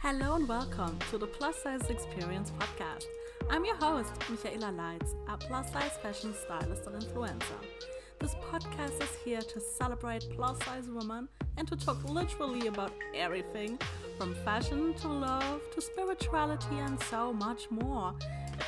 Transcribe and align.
Hello 0.00 0.36
and 0.36 0.48
welcome 0.48 0.96
to 1.10 1.18
the 1.18 1.26
Plus 1.26 1.60
Size 1.60 1.90
Experience 1.90 2.52
podcast. 2.56 3.06
I'm 3.50 3.64
your 3.64 3.74
host, 3.74 4.12
Michaela 4.30 4.70
Leitz, 4.70 5.16
a 5.28 5.36
plus 5.36 5.72
size 5.72 5.98
fashion 6.00 6.32
stylist 6.32 6.86
and 6.86 7.02
influencer. 7.02 7.58
This 8.20 8.36
podcast 8.36 9.02
is 9.02 9.10
here 9.24 9.40
to 9.40 9.60
celebrate 9.60 10.24
plus 10.36 10.56
size 10.64 10.88
women 10.88 11.28
and 11.56 11.66
to 11.66 11.74
talk 11.74 12.02
literally 12.08 12.68
about 12.68 12.92
everything 13.12 13.76
from 14.16 14.36
fashion 14.44 14.94
to 14.94 15.08
love 15.08 15.60
to 15.74 15.80
spirituality 15.80 16.78
and 16.78 17.02
so 17.02 17.32
much 17.32 17.68
more. 17.68 18.14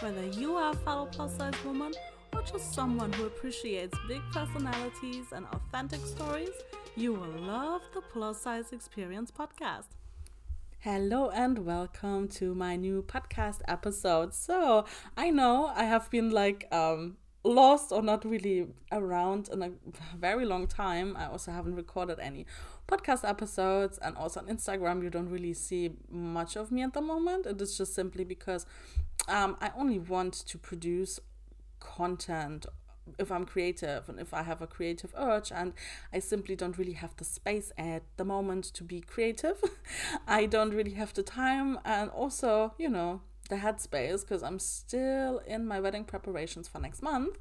Whether 0.01 0.27
you 0.27 0.57
are 0.57 0.73
a 0.73 0.77
fellow 0.79 1.07
plus 1.07 1.37
size 1.37 1.55
woman 1.65 1.93
or 2.35 2.43
just 2.43 2.75
someone 2.75 3.13
who 3.13 3.27
appreciates 3.27 3.97
big 4.09 4.23
personalities 4.33 5.27
and 5.31 5.47
authentic 5.53 6.01
stories, 6.01 6.51
you 6.97 7.13
will 7.13 7.41
love 7.41 7.83
the 7.95 8.01
Plus 8.01 8.41
Size 8.41 8.73
Experience 8.73 9.31
podcast. 9.31 10.00
Hello 10.83 11.29
and 11.29 11.67
welcome 11.67 12.27
to 12.29 12.55
my 12.55 12.75
new 12.75 13.03
podcast 13.03 13.61
episode. 13.69 14.33
So, 14.33 14.87
I 15.15 15.29
know 15.29 15.71
I 15.77 15.85
have 15.85 16.09
been 16.09 16.31
like 16.31 16.67
um 16.73 17.19
lost 17.45 17.93
or 17.93 18.01
not 18.01 18.25
really 18.25 18.67
around 18.91 19.51
in 19.53 19.61
a 19.63 19.73
very 20.17 20.47
long 20.47 20.67
time. 20.67 21.19
I 21.19 21.27
also 21.27 21.53
haven't 21.53 21.75
recorded 21.75 22.19
any 22.19 22.47
podcast 22.89 23.29
episodes 23.29 23.99
and 23.99 24.17
also 24.17 24.41
on 24.41 24.47
Instagram 24.47 25.03
you 25.03 25.11
don't 25.11 25.29
really 25.29 25.53
see 25.53 25.91
much 26.11 26.57
of 26.57 26.73
me 26.73 26.83
at 26.83 26.95
the 26.95 27.03
moment. 27.03 27.45
It 27.45 27.61
is 27.61 27.77
just 27.77 27.95
simply 27.95 28.25
because 28.25 28.65
um 29.29 29.59
I 29.61 29.73
only 29.77 29.99
want 29.99 30.33
to 30.33 30.57
produce 30.57 31.21
content 31.79 32.65
if 33.19 33.31
I'm 33.31 33.45
creative 33.45 34.09
and 34.09 34.19
if 34.19 34.33
I 34.35 34.43
have 34.43 34.63
a 34.63 34.67
creative 34.67 35.13
urge 35.17 35.53
and 35.53 35.73
I 36.13 36.19
simply 36.19 36.57
don't 36.57 36.79
really 36.79 36.93
have 36.93 37.17
the 37.17 37.25
space 37.25 37.73
at 37.77 38.03
the 38.17 38.25
moment 38.25 38.65
to 38.75 38.85
be 38.85 39.01
creative. 39.01 39.63
I 40.27 40.47
don't 40.47 40.73
really 40.75 40.95
have 40.95 41.15
the 41.15 41.23
time 41.23 41.79
and 41.85 42.11
also, 42.11 42.75
you 42.79 42.89
know, 42.89 43.23
the 43.49 43.57
headspace 43.57 44.21
because 44.21 44.43
I'm 44.43 44.59
still 44.59 45.39
in 45.47 45.67
my 45.67 45.81
wedding 45.81 46.05
preparations 46.05 46.69
for 46.69 46.79
next 46.79 47.03
month. 47.03 47.39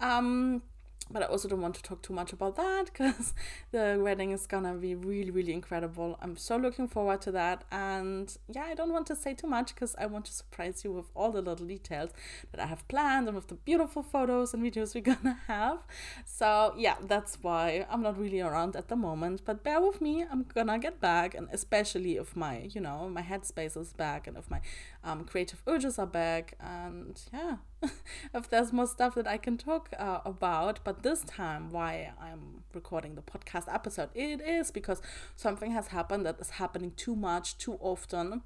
Um 0.00 0.62
but 1.10 1.22
I 1.22 1.26
also 1.26 1.48
don't 1.48 1.60
want 1.60 1.76
to 1.76 1.82
talk 1.82 2.02
too 2.02 2.12
much 2.12 2.32
about 2.32 2.56
that 2.56 2.86
because 2.86 3.32
the 3.70 3.98
wedding 4.02 4.32
is 4.32 4.46
gonna 4.46 4.74
be 4.74 4.94
really, 4.94 5.30
really 5.30 5.52
incredible. 5.52 6.18
I'm 6.20 6.36
so 6.36 6.56
looking 6.56 6.88
forward 6.88 7.20
to 7.22 7.32
that. 7.32 7.64
And 7.70 8.36
yeah, 8.48 8.64
I 8.64 8.74
don't 8.74 8.92
want 8.92 9.06
to 9.08 9.16
say 9.16 9.34
too 9.34 9.46
much 9.46 9.74
because 9.74 9.94
I 9.98 10.06
want 10.06 10.24
to 10.26 10.32
surprise 10.32 10.82
you 10.84 10.92
with 10.92 11.06
all 11.14 11.30
the 11.30 11.42
little 11.42 11.66
details 11.66 12.10
that 12.50 12.60
I 12.60 12.66
have 12.66 12.86
planned 12.88 13.28
and 13.28 13.36
with 13.36 13.48
the 13.48 13.54
beautiful 13.54 14.02
photos 14.02 14.52
and 14.52 14.62
videos 14.62 14.94
we're 14.94 15.00
gonna 15.14 15.38
have. 15.46 15.78
So 16.24 16.74
yeah, 16.76 16.96
that's 17.00 17.38
why 17.40 17.86
I'm 17.88 18.02
not 18.02 18.18
really 18.18 18.40
around 18.40 18.74
at 18.74 18.88
the 18.88 18.96
moment. 18.96 19.42
But 19.44 19.62
bear 19.62 19.80
with 19.80 20.00
me, 20.00 20.24
I'm 20.30 20.44
gonna 20.54 20.78
get 20.78 21.00
back, 21.00 21.34
and 21.34 21.48
especially 21.52 22.16
if 22.16 22.34
my, 22.34 22.68
you 22.74 22.80
know, 22.80 23.08
my 23.08 23.22
headspace 23.22 23.76
is 23.76 23.92
back 23.92 24.26
and 24.26 24.36
if 24.36 24.50
my 24.50 24.60
um, 25.04 25.24
creative 25.24 25.62
urges 25.68 25.98
are 25.98 26.06
back, 26.06 26.54
and 26.60 27.20
yeah, 27.32 27.56
if 28.34 28.48
there's 28.48 28.72
more 28.72 28.86
stuff 28.86 29.14
that 29.14 29.26
I 29.26 29.36
can 29.36 29.56
talk 29.58 29.90
uh, 29.98 30.20
about. 30.24 30.80
But 30.84 31.02
this 31.02 31.22
time, 31.22 31.70
why 31.70 32.12
I'm 32.20 32.64
recording 32.74 33.14
the 33.14 33.22
podcast 33.22 33.72
episode, 33.72 34.10
it 34.14 34.40
is 34.40 34.70
because 34.70 35.02
something 35.34 35.72
has 35.72 35.88
happened 35.88 36.26
that 36.26 36.40
is 36.40 36.50
happening 36.50 36.92
too 36.96 37.16
much, 37.16 37.58
too 37.58 37.78
often 37.80 38.42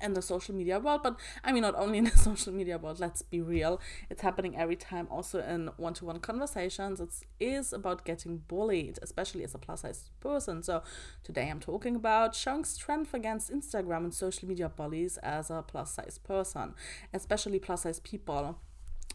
in 0.00 0.14
the 0.14 0.22
social 0.22 0.54
media 0.54 0.78
world 0.78 1.02
but 1.02 1.16
i 1.44 1.52
mean 1.52 1.62
not 1.62 1.74
only 1.76 1.98
in 1.98 2.04
the 2.04 2.10
social 2.18 2.52
media 2.52 2.78
world 2.78 2.98
let's 3.00 3.22
be 3.22 3.40
real. 3.40 3.80
It's 4.10 4.22
happening 4.22 4.56
every 4.56 4.76
time 4.76 5.06
also 5.10 5.40
in 5.42 5.70
one-to-one 5.76 6.20
conversations. 6.20 7.00
It 7.00 7.12
is 7.40 7.72
about 7.72 8.04
getting 8.04 8.38
bullied 8.48 8.98
especially 9.02 9.44
as 9.44 9.54
a 9.54 9.58
plus 9.58 9.82
size 9.82 10.10
person. 10.20 10.62
So 10.62 10.82
today 11.22 11.48
i'm 11.50 11.60
talking 11.60 11.96
about 11.96 12.34
showing 12.34 12.64
strength 12.64 13.14
against 13.14 13.52
instagram 13.52 14.04
and 14.04 14.14
social 14.14 14.48
media 14.48 14.68
bullies 14.68 15.18
as 15.18 15.50
a 15.50 15.62
plus 15.66 15.94
size 15.94 16.18
person 16.18 16.74
especially 17.12 17.58
plus 17.58 17.82
size 17.82 18.00
people. 18.00 18.58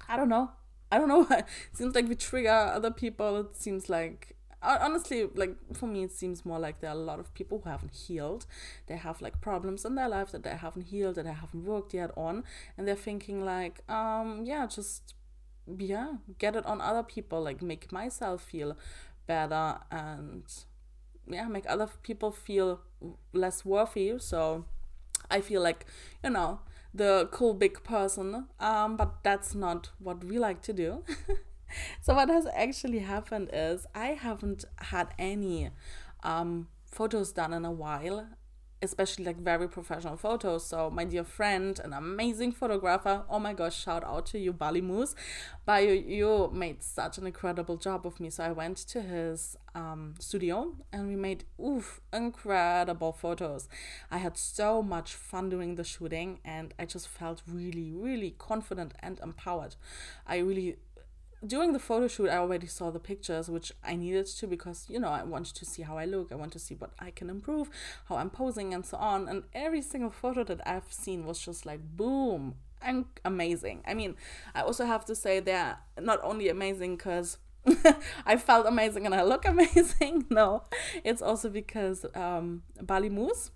I 0.07 0.15
don't 0.17 0.29
know. 0.29 0.51
I 0.91 0.97
don't 0.97 1.09
know 1.09 1.27
it 1.31 1.45
seems 1.73 1.95
like 1.95 2.07
we 2.07 2.15
trigger 2.15 2.49
other 2.49 2.91
people. 2.91 3.37
It 3.37 3.55
seems 3.55 3.89
like 3.89 4.36
honestly 4.61 5.27
like 5.35 5.55
for 5.73 5.87
me 5.87 6.03
it 6.03 6.11
seems 6.11 6.45
more 6.45 6.59
like 6.59 6.79
there 6.79 6.89
are 6.89 6.95
a 6.97 6.99
lot 7.11 7.19
of 7.19 7.33
people 7.33 7.61
who 7.63 7.69
haven't 7.69 7.93
healed. 7.93 8.45
They 8.87 8.97
have 8.97 9.21
like 9.21 9.41
problems 9.41 9.85
in 9.85 9.95
their 9.95 10.09
life 10.09 10.31
that 10.31 10.43
they 10.43 10.55
haven't 10.55 10.83
healed 10.87 11.15
that 11.15 11.25
they 11.25 11.33
haven't 11.33 11.63
worked 11.65 11.93
yet 11.93 12.11
on 12.17 12.43
and 12.77 12.87
they're 12.87 12.95
thinking 12.95 13.45
like 13.45 13.81
um 13.89 14.43
yeah 14.45 14.65
just 14.67 15.13
yeah 15.77 16.13
get 16.39 16.55
it 16.55 16.65
on 16.65 16.81
other 16.81 17.03
people 17.03 17.41
like 17.41 17.61
make 17.61 17.91
myself 17.91 18.41
feel 18.41 18.77
better 19.27 19.77
and 19.91 20.43
yeah 21.27 21.47
make 21.47 21.65
other 21.69 21.87
people 22.03 22.31
feel 22.31 22.79
less 23.33 23.65
worthy. 23.65 24.13
So 24.19 24.65
i 25.29 25.41
feel 25.41 25.61
like 25.61 25.85
you 26.23 26.29
know 26.29 26.59
the 26.93 27.27
cool 27.31 27.53
big 27.53 27.83
person 27.83 28.47
um 28.59 28.95
but 28.95 29.23
that's 29.23 29.53
not 29.53 29.89
what 29.99 30.23
we 30.23 30.39
like 30.39 30.61
to 30.61 30.73
do 30.73 31.03
so 32.01 32.13
what 32.13 32.29
has 32.29 32.47
actually 32.53 32.99
happened 32.99 33.49
is 33.53 33.85
I 33.93 34.07
haven't 34.07 34.65
had 34.77 35.09
any 35.17 35.69
um, 36.23 36.67
photos 36.91 37.31
done 37.31 37.53
in 37.53 37.65
a 37.65 37.71
while, 37.71 38.27
especially 38.81 39.25
like 39.25 39.37
very 39.37 39.67
professional 39.67 40.15
photos. 40.17 40.65
So 40.65 40.89
my 40.89 41.03
dear 41.03 41.23
friend, 41.23 41.79
an 41.83 41.93
amazing 41.93 42.51
photographer, 42.51 43.23
oh 43.29 43.39
my 43.39 43.53
gosh, 43.53 43.81
shout 43.81 44.03
out 44.03 44.27
to 44.27 44.39
you, 44.39 44.53
Bali 44.53 44.81
Moose. 44.81 45.15
But 45.65 45.83
you, 45.83 45.93
you 45.93 46.51
made 46.53 46.83
such 46.83 47.17
an 47.17 47.25
incredible 47.25 47.77
job 47.77 48.05
of 48.05 48.19
me. 48.19 48.29
So 48.29 48.43
I 48.43 48.51
went 48.51 48.77
to 48.89 49.01
his 49.01 49.57
um, 49.73 50.13
studio 50.19 50.75
and 50.93 51.07
we 51.07 51.15
made 51.15 51.45
oof 51.59 52.01
incredible 52.13 53.13
photos. 53.13 53.67
I 54.11 54.17
had 54.17 54.37
so 54.37 54.83
much 54.83 55.13
fun 55.13 55.49
doing 55.49 55.75
the 55.75 55.83
shooting 55.83 56.39
and 56.45 56.73
I 56.77 56.85
just 56.85 57.07
felt 57.07 57.41
really, 57.47 57.91
really 57.91 58.35
confident 58.37 58.93
and 58.99 59.19
empowered. 59.19 59.75
I 60.27 60.37
really 60.37 60.77
during 61.47 61.73
the 61.73 61.79
photo 61.79 62.07
shoot, 62.07 62.29
I 62.29 62.37
already 62.37 62.67
saw 62.67 62.91
the 62.91 62.99
pictures, 62.99 63.49
which 63.49 63.71
I 63.83 63.95
needed 63.95 64.25
to 64.27 64.47
because, 64.47 64.85
you 64.89 64.99
know, 64.99 65.09
I 65.09 65.23
wanted 65.23 65.55
to 65.55 65.65
see 65.65 65.81
how 65.83 65.97
I 65.97 66.05
look. 66.05 66.31
I 66.31 66.35
want 66.35 66.53
to 66.53 66.59
see 66.59 66.75
what 66.75 66.91
I 66.99 67.11
can 67.11 67.29
improve, 67.29 67.69
how 68.09 68.17
I'm 68.17 68.29
posing, 68.29 68.73
and 68.73 68.85
so 68.85 68.97
on. 68.97 69.27
And 69.27 69.43
every 69.53 69.81
single 69.81 70.09
photo 70.09 70.43
that 70.45 70.61
I've 70.67 70.91
seen 70.91 71.25
was 71.25 71.39
just 71.39 71.65
like, 71.65 71.79
boom, 71.95 72.55
and 72.81 73.05
amazing. 73.25 73.83
I 73.87 73.93
mean, 73.93 74.15
I 74.53 74.61
also 74.61 74.85
have 74.85 75.05
to 75.05 75.15
say 75.15 75.39
they're 75.39 75.77
not 75.99 76.19
only 76.23 76.49
amazing 76.49 76.97
because 76.97 77.37
I 78.25 78.37
felt 78.37 78.65
amazing 78.65 79.05
and 79.05 79.15
I 79.15 79.23
look 79.23 79.45
amazing. 79.53 80.25
no, 80.29 80.63
it's 81.03 81.21
also 81.21 81.49
because 81.49 82.05
um, 82.15 82.63
Bali 82.81 83.09
Moose 83.09 83.51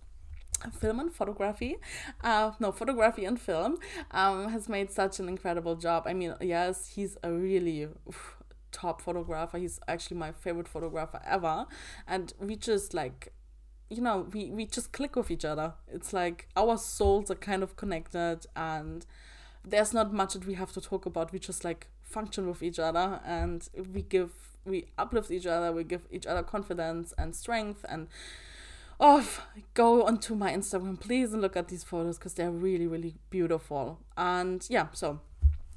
film 0.70 1.00
and 1.00 1.14
photography. 1.14 1.78
Uh 2.24 2.52
no 2.60 2.72
photography 2.72 3.26
and 3.26 3.40
film 3.40 3.78
um 4.12 4.50
has 4.50 4.70
made 4.70 4.92
such 4.92 5.20
an 5.20 5.28
incredible 5.30 5.76
job. 5.76 6.04
I 6.06 6.14
mean 6.14 6.36
yes 6.42 6.88
he's 6.96 7.18
a 7.24 7.32
really 7.32 7.84
oof, 7.84 8.38
top 8.72 9.02
photographer. 9.02 9.58
He's 9.58 9.80
actually 9.88 10.18
my 10.18 10.32
favorite 10.32 10.68
photographer 10.68 11.22
ever. 11.26 11.66
And 12.08 12.34
we 12.40 12.56
just 12.56 12.94
like 12.94 13.34
you 13.90 14.02
know 14.02 14.28
we 14.34 14.50
we 14.52 14.66
just 14.66 14.92
click 14.94 15.16
with 15.16 15.32
each 15.32 15.46
other. 15.46 15.74
It's 15.88 16.14
like 16.14 16.48
our 16.56 16.78
souls 16.78 17.30
are 17.32 17.36
kind 17.36 17.64
of 17.64 17.76
connected 17.76 18.46
and 18.56 19.06
there's 19.64 19.94
not 19.94 20.14
much 20.14 20.34
that 20.34 20.46
we 20.46 20.56
have 20.56 20.72
to 20.74 20.82
talk 20.82 21.06
about. 21.06 21.32
We 21.32 21.40
just 21.40 21.64
like 21.64 21.88
function 22.02 22.48
with 22.48 22.64
each 22.64 22.80
other 22.80 23.20
and 23.26 23.68
we 23.94 24.02
give 24.02 24.32
we 24.66 24.88
uplift 24.98 25.32
each 25.32 25.46
other. 25.46 25.72
We 25.72 25.84
give 25.84 26.08
each 26.12 26.26
other 26.26 26.44
confidence 26.44 27.14
and 27.18 27.36
strength 27.36 27.86
and 27.90 28.08
oh, 29.02 29.28
go 29.74 30.06
onto 30.06 30.36
my 30.36 30.54
Instagram, 30.54 31.00
please, 31.00 31.34
and 31.34 31.42
look 31.42 31.58
at 31.58 31.68
these 31.68 31.84
photos 31.84 32.18
because 32.18 32.36
they're 32.36 32.52
really, 32.52 32.88
really 32.88 33.16
beautiful. 33.30 34.00
And 34.16 34.66
yeah, 34.70 34.88
so 34.94 35.20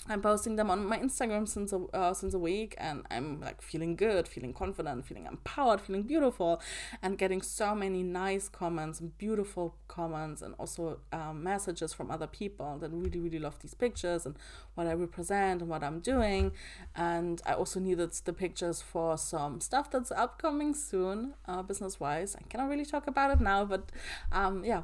I'm 0.06 0.20
posting 0.20 0.56
them 0.56 0.70
on 0.70 0.84
my 0.84 0.98
Instagram 0.98 1.48
since 1.48 1.72
a, 1.72 1.78
uh, 1.94 2.12
since 2.12 2.34
a 2.34 2.38
week, 2.38 2.74
and 2.76 3.06
I'm 3.10 3.40
like 3.40 3.62
feeling 3.62 3.96
good, 3.96 4.28
feeling 4.28 4.52
confident, 4.52 5.06
feeling 5.06 5.24
empowered, 5.24 5.80
feeling 5.80 6.02
beautiful, 6.02 6.60
and 7.02 7.16
getting 7.16 7.40
so 7.40 7.74
many 7.74 8.02
nice 8.02 8.48
comments, 8.50 9.00
beautiful 9.00 9.76
comments, 9.88 10.42
and 10.42 10.54
also 10.58 10.98
um, 11.12 11.42
messages 11.42 11.94
from 11.94 12.10
other 12.10 12.26
people 12.26 12.76
that 12.80 12.90
really, 12.92 13.18
really 13.18 13.38
love 13.38 13.58
these 13.60 13.72
pictures 13.72 14.26
and 14.26 14.36
what 14.74 14.86
I 14.86 14.92
represent 14.92 15.62
and 15.62 15.70
what 15.70 15.82
I'm 15.82 16.00
doing. 16.00 16.52
And 16.94 17.40
I 17.46 17.54
also 17.54 17.80
needed 17.80 18.12
the 18.24 18.34
pictures 18.34 18.82
for 18.82 19.16
some 19.16 19.62
stuff 19.62 19.90
that's 19.90 20.12
upcoming 20.12 20.74
soon, 20.74 21.32
uh, 21.48 21.62
business 21.62 21.98
wise. 21.98 22.36
I 22.36 22.42
cannot 22.50 22.68
really 22.68 22.84
talk 22.84 23.06
about 23.06 23.30
it 23.30 23.40
now, 23.40 23.64
but 23.64 23.90
um, 24.30 24.66
yeah, 24.66 24.82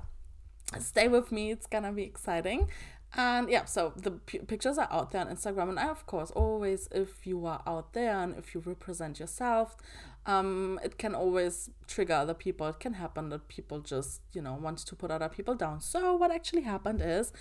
stay 0.79 1.09
with 1.09 1.31
me. 1.31 1.51
It's 1.51 1.67
gonna 1.67 1.93
be 1.93 2.05
exciting. 2.05 2.69
And 3.15 3.51
yeah, 3.51 3.65
so 3.65 3.93
the 3.97 4.13
p- 4.13 4.39
pictures 4.39 4.79
are 4.79 4.89
out 4.91 5.11
there 5.11 5.23
on 5.23 5.29
Instagram. 5.29 5.71
And 5.71 5.81
I, 5.81 5.89
of 5.89 6.07
course, 6.07 6.31
always, 6.31 6.89
if 6.93 7.27
you 7.27 7.45
are 7.47 7.63
out 7.67 7.93
there 7.93 8.17
and 8.17 8.37
if 8.37 8.55
you 8.55 8.63
represent 8.65 9.19
yourself, 9.19 9.77
um, 10.27 10.79
it 10.85 10.97
can 10.97 11.15
always 11.15 11.71
trigger 11.89 12.15
other 12.15 12.35
people. 12.35 12.69
It 12.69 12.79
can 12.79 12.95
happen 12.95 13.31
that 13.31 13.49
people 13.49 13.81
just, 13.81 14.21
you 14.33 14.43
know, 14.43 14.55
want 14.55 14.79
to 14.79 14.95
put 14.95 15.11
other 15.11 15.29
people 15.29 15.55
down. 15.55 15.81
So, 15.81 16.15
what 16.15 16.31
actually 16.31 16.63
happened 16.63 17.01
is, 17.03 17.33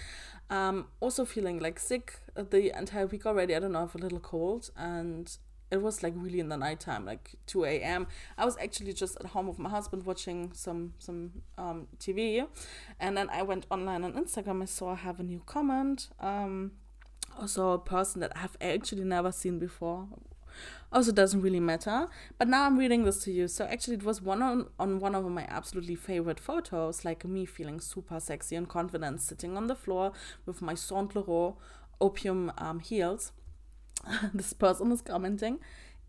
um, 0.50 0.88
also 1.02 1.24
feeling 1.26 1.60
like 1.60 1.78
sick 1.78 2.16
the 2.36 2.76
entire 2.76 3.06
week 3.06 3.26
already. 3.26 3.56
I 3.56 3.60
don't 3.60 3.74
know, 3.74 3.80
I 3.80 3.82
have 3.82 3.96
a 3.96 4.00
little 4.00 4.20
cold. 4.20 4.72
And 4.76 5.38
it 5.72 5.82
was 5.82 6.02
like 6.02 6.14
really 6.16 6.40
in 6.40 6.50
the 6.50 6.58
nighttime, 6.58 7.06
like 7.06 7.36
2 7.48 7.66
a.m. 7.66 8.08
I 8.38 8.46
was 8.46 8.58
actually 8.58 8.94
just 8.94 9.18
at 9.20 9.28
home 9.28 9.48
with 9.48 9.60
my 9.60 9.70
husband 9.70 10.04
watching 10.04 10.52
some 10.54 10.94
some 11.00 11.44
um, 11.58 11.88
TV, 12.00 12.48
and 13.00 13.18
then 13.18 13.30
I 13.30 13.44
went 13.44 13.66
online 13.70 14.04
on 14.04 14.14
Instagram. 14.14 14.62
I 14.62 14.66
saw 14.66 14.92
I 14.92 14.96
have 14.96 15.20
a 15.20 15.24
new 15.24 15.42
comment. 15.46 16.10
Um, 16.20 16.72
also 17.40 17.72
a 17.72 17.80
person 17.80 18.22
that 18.22 18.32
I've 18.36 18.58
actually 18.62 19.04
never 19.04 19.32
seen 19.32 19.60
before. 19.60 20.08
Also 20.92 21.12
doesn't 21.12 21.42
really 21.42 21.60
matter. 21.60 22.08
But 22.38 22.48
now 22.48 22.66
I'm 22.66 22.78
reading 22.78 23.04
this 23.04 23.24
to 23.24 23.32
you. 23.32 23.48
So 23.48 23.66
actually 23.66 23.98
it 23.98 24.04
was 24.04 24.22
one 24.22 24.42
on, 24.42 24.68
on 24.80 25.00
one 25.00 25.16
of 25.16 25.24
my 25.30 25.46
absolutely 25.48 25.96
favorite 25.96 26.40
photos, 26.40 27.06
like 27.06 27.24
me 27.26 27.46
feeling 27.46 27.80
super 27.80 28.20
sexy 28.20 28.56
and 28.56 28.68
confident 28.68 29.22
sitting 29.22 29.56
on 29.56 29.68
the 29.68 29.76
floor 29.76 30.12
with 30.46 30.62
my 30.62 30.74
Saint 30.74 31.16
Laurent 31.16 31.56
Opyum 32.02 32.52
um, 32.58 32.80
heels. 32.80 33.32
this 34.34 34.54
person 34.54 34.92
is 34.92 35.02
commenting 35.02 35.60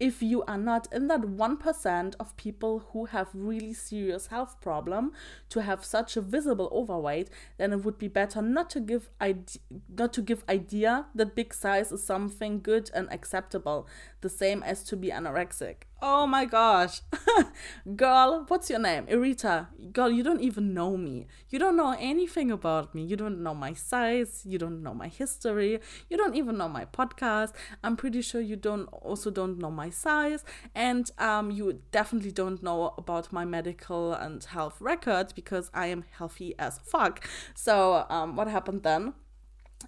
if 0.01 0.23
you 0.23 0.43
are 0.45 0.57
not 0.57 0.89
in 0.93 1.09
that 1.09 1.21
1% 1.21 2.15
of 2.19 2.37
people 2.39 2.87
who 2.93 3.05
have 3.05 3.29
really 3.35 3.75
serious 3.75 4.29
health 4.29 4.59
problem 4.63 5.13
to 5.51 5.61
have 5.61 5.85
such 5.85 6.17
a 6.17 6.23
visible 6.23 6.71
overweight 6.73 7.29
then 7.59 7.73
it 7.73 7.85
would 7.85 7.99
be 7.99 8.09
better 8.09 8.41
not 8.41 8.71
to 8.71 8.81
give 8.81 9.11
idea, 9.21 9.61
not 9.89 10.13
to 10.15 10.23
give 10.23 10.43
idea 10.49 11.07
that 11.15 11.37
big 11.37 11.53
size 11.53 11.93
is 11.93 12.03
something 12.03 12.61
good 12.61 12.91
and 12.95 13.13
acceptable 13.13 13.87
the 14.21 14.29
same 14.29 14.63
as 14.63 14.83
to 14.85 14.97
be 14.97 15.09
anorexic 15.11 15.85
Oh 16.03 16.27
my 16.27 16.47
gosh. 16.47 17.03
Girl, 17.97 18.47
what's 18.49 18.71
your 18.71 18.79
name? 18.79 19.07
Irita. 19.07 19.67
Girl, 19.93 20.11
you 20.11 20.23
don't 20.23 20.41
even 20.41 20.73
know 20.73 20.97
me. 20.97 21.27
You 21.51 21.59
don't 21.59 21.77
know 21.77 21.95
anything 21.99 22.51
about 22.51 22.95
me. 22.95 23.05
You 23.05 23.17
don't 23.17 23.43
know 23.43 23.55
my 23.55 23.75
size. 23.75 24.43
You 24.47 24.57
don't 24.57 24.83
know 24.83 24.95
my 24.95 25.09
history. 25.09 25.79
You 26.09 26.17
don't 26.17 26.35
even 26.37 26.57
know 26.57 26.69
my 26.69 26.87
podcast. 26.87 27.53
I'm 27.85 27.97
pretty 27.97 28.23
sure 28.23 28.41
you 28.41 28.57
don't 28.57 28.87
also 28.87 29.31
don't 29.31 29.59
know 29.59 29.71
my 29.71 29.91
size. 29.91 30.43
And 30.75 31.11
um, 31.19 31.51
you 31.51 31.81
definitely 31.93 32.33
don't 32.33 32.63
know 32.63 32.95
about 32.97 33.31
my 33.31 33.45
medical 33.45 34.15
and 34.15 34.43
health 34.43 34.81
records 34.81 35.35
because 35.35 35.71
I 35.75 35.89
am 35.89 36.05
healthy 36.17 36.55
as 36.59 36.79
fuck. 36.79 37.29
So 37.55 38.07
um, 38.09 38.37
what 38.37 38.49
happened 38.49 38.85
then 38.85 39.13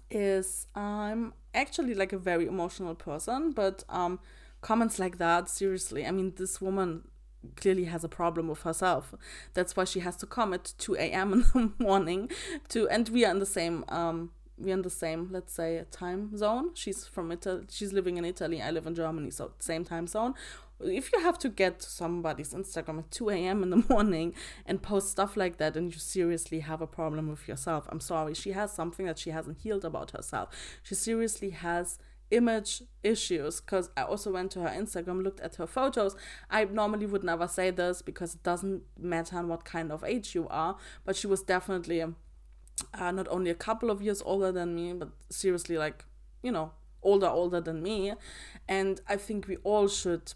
is 0.09 0.67
I'm 0.75 1.33
actually 1.53 1.93
like 1.93 2.13
a 2.13 2.17
very 2.17 2.47
emotional 2.47 2.95
person, 2.95 3.51
but 3.51 3.83
um 3.89 4.19
comments 4.61 4.97
like 4.97 5.17
that 5.17 5.49
seriously 5.49 6.05
i 6.07 6.11
mean 6.11 6.31
this 6.37 6.61
woman 6.61 7.03
clearly 7.55 7.85
has 7.85 8.03
a 8.03 8.09
problem 8.09 8.47
with 8.47 8.61
herself. 8.61 9.13
That's 9.53 9.75
why 9.75 9.83
she 9.83 9.99
has 9.99 10.15
to 10.17 10.25
come 10.25 10.53
at 10.53 10.73
2 10.77 10.95
a.m 10.95 11.33
in 11.33 11.39
the 11.53 11.71
morning 11.83 12.29
to 12.69 12.87
and 12.89 13.09
we 13.09 13.25
are 13.25 13.31
in 13.31 13.39
the 13.39 13.45
same 13.45 13.83
um 13.89 14.31
we're 14.57 14.73
in 14.73 14.83
the 14.83 14.89
same 14.89 15.27
let's 15.31 15.51
say 15.53 15.83
time 15.91 16.37
zone. 16.37 16.71
She's 16.73 17.05
from 17.05 17.31
italy 17.31 17.65
she's 17.69 17.91
living 17.91 18.17
in 18.17 18.25
italy 18.25 18.61
i 18.61 18.71
live 18.71 18.87
in 18.87 18.95
germany 18.95 19.31
so 19.31 19.51
same 19.59 19.83
time 19.83 20.07
zone 20.07 20.33
if 20.79 21.11
you 21.13 21.19
have 21.19 21.37
to 21.39 21.49
get 21.49 21.79
to 21.79 21.89
somebody's 21.89 22.53
instagram 22.53 22.99
at 22.99 23.11
2 23.11 23.29
a.m 23.29 23.63
in 23.63 23.69
the 23.69 23.83
morning 23.89 24.33
and 24.65 24.81
post 24.81 25.09
stuff 25.09 25.37
like 25.37 25.57
that 25.57 25.75
and 25.77 25.93
you 25.93 25.99
seriously 25.99 26.59
have 26.59 26.81
a 26.81 26.87
problem 26.87 27.29
with 27.29 27.47
yourself 27.47 27.87
i'm 27.89 27.99
sorry 27.99 28.33
she 28.33 28.51
has 28.51 28.71
something 28.71 29.05
that 29.05 29.19
she 29.19 29.29
hasn't 29.29 29.57
healed 29.59 29.85
about 29.85 30.11
herself 30.11 30.49
she 30.83 30.95
seriously 30.95 31.51
has 31.51 31.97
image 32.31 32.81
issues 33.03 33.61
because 33.61 33.89
I 33.95 34.03
also 34.03 34.31
went 34.31 34.51
to 34.51 34.61
her 34.61 34.69
Instagram, 34.69 35.23
looked 35.23 35.39
at 35.41 35.55
her 35.55 35.67
photos. 35.67 36.15
I 36.49 36.65
normally 36.65 37.05
would 37.05 37.23
never 37.23 37.47
say 37.47 37.69
this 37.69 38.01
because 38.01 38.35
it 38.35 38.43
doesn't 38.43 38.83
matter 38.99 39.41
what 39.45 39.65
kind 39.65 39.91
of 39.91 40.03
age 40.03 40.33
you 40.33 40.47
are, 40.49 40.77
but 41.05 41.15
she 41.15 41.27
was 41.27 41.43
definitely 41.43 42.01
uh, 42.01 43.11
not 43.11 43.27
only 43.29 43.51
a 43.51 43.55
couple 43.55 43.89
of 43.89 44.01
years 44.01 44.21
older 44.25 44.51
than 44.51 44.75
me, 44.75 44.93
but 44.93 45.09
seriously, 45.29 45.77
like, 45.77 46.05
you 46.41 46.51
know, 46.51 46.71
older, 47.01 47.27
older 47.27 47.61
than 47.61 47.83
me. 47.83 48.13
And 48.67 48.99
I 49.07 49.15
think 49.17 49.47
we 49.47 49.57
all 49.57 49.87
should, 49.87 50.33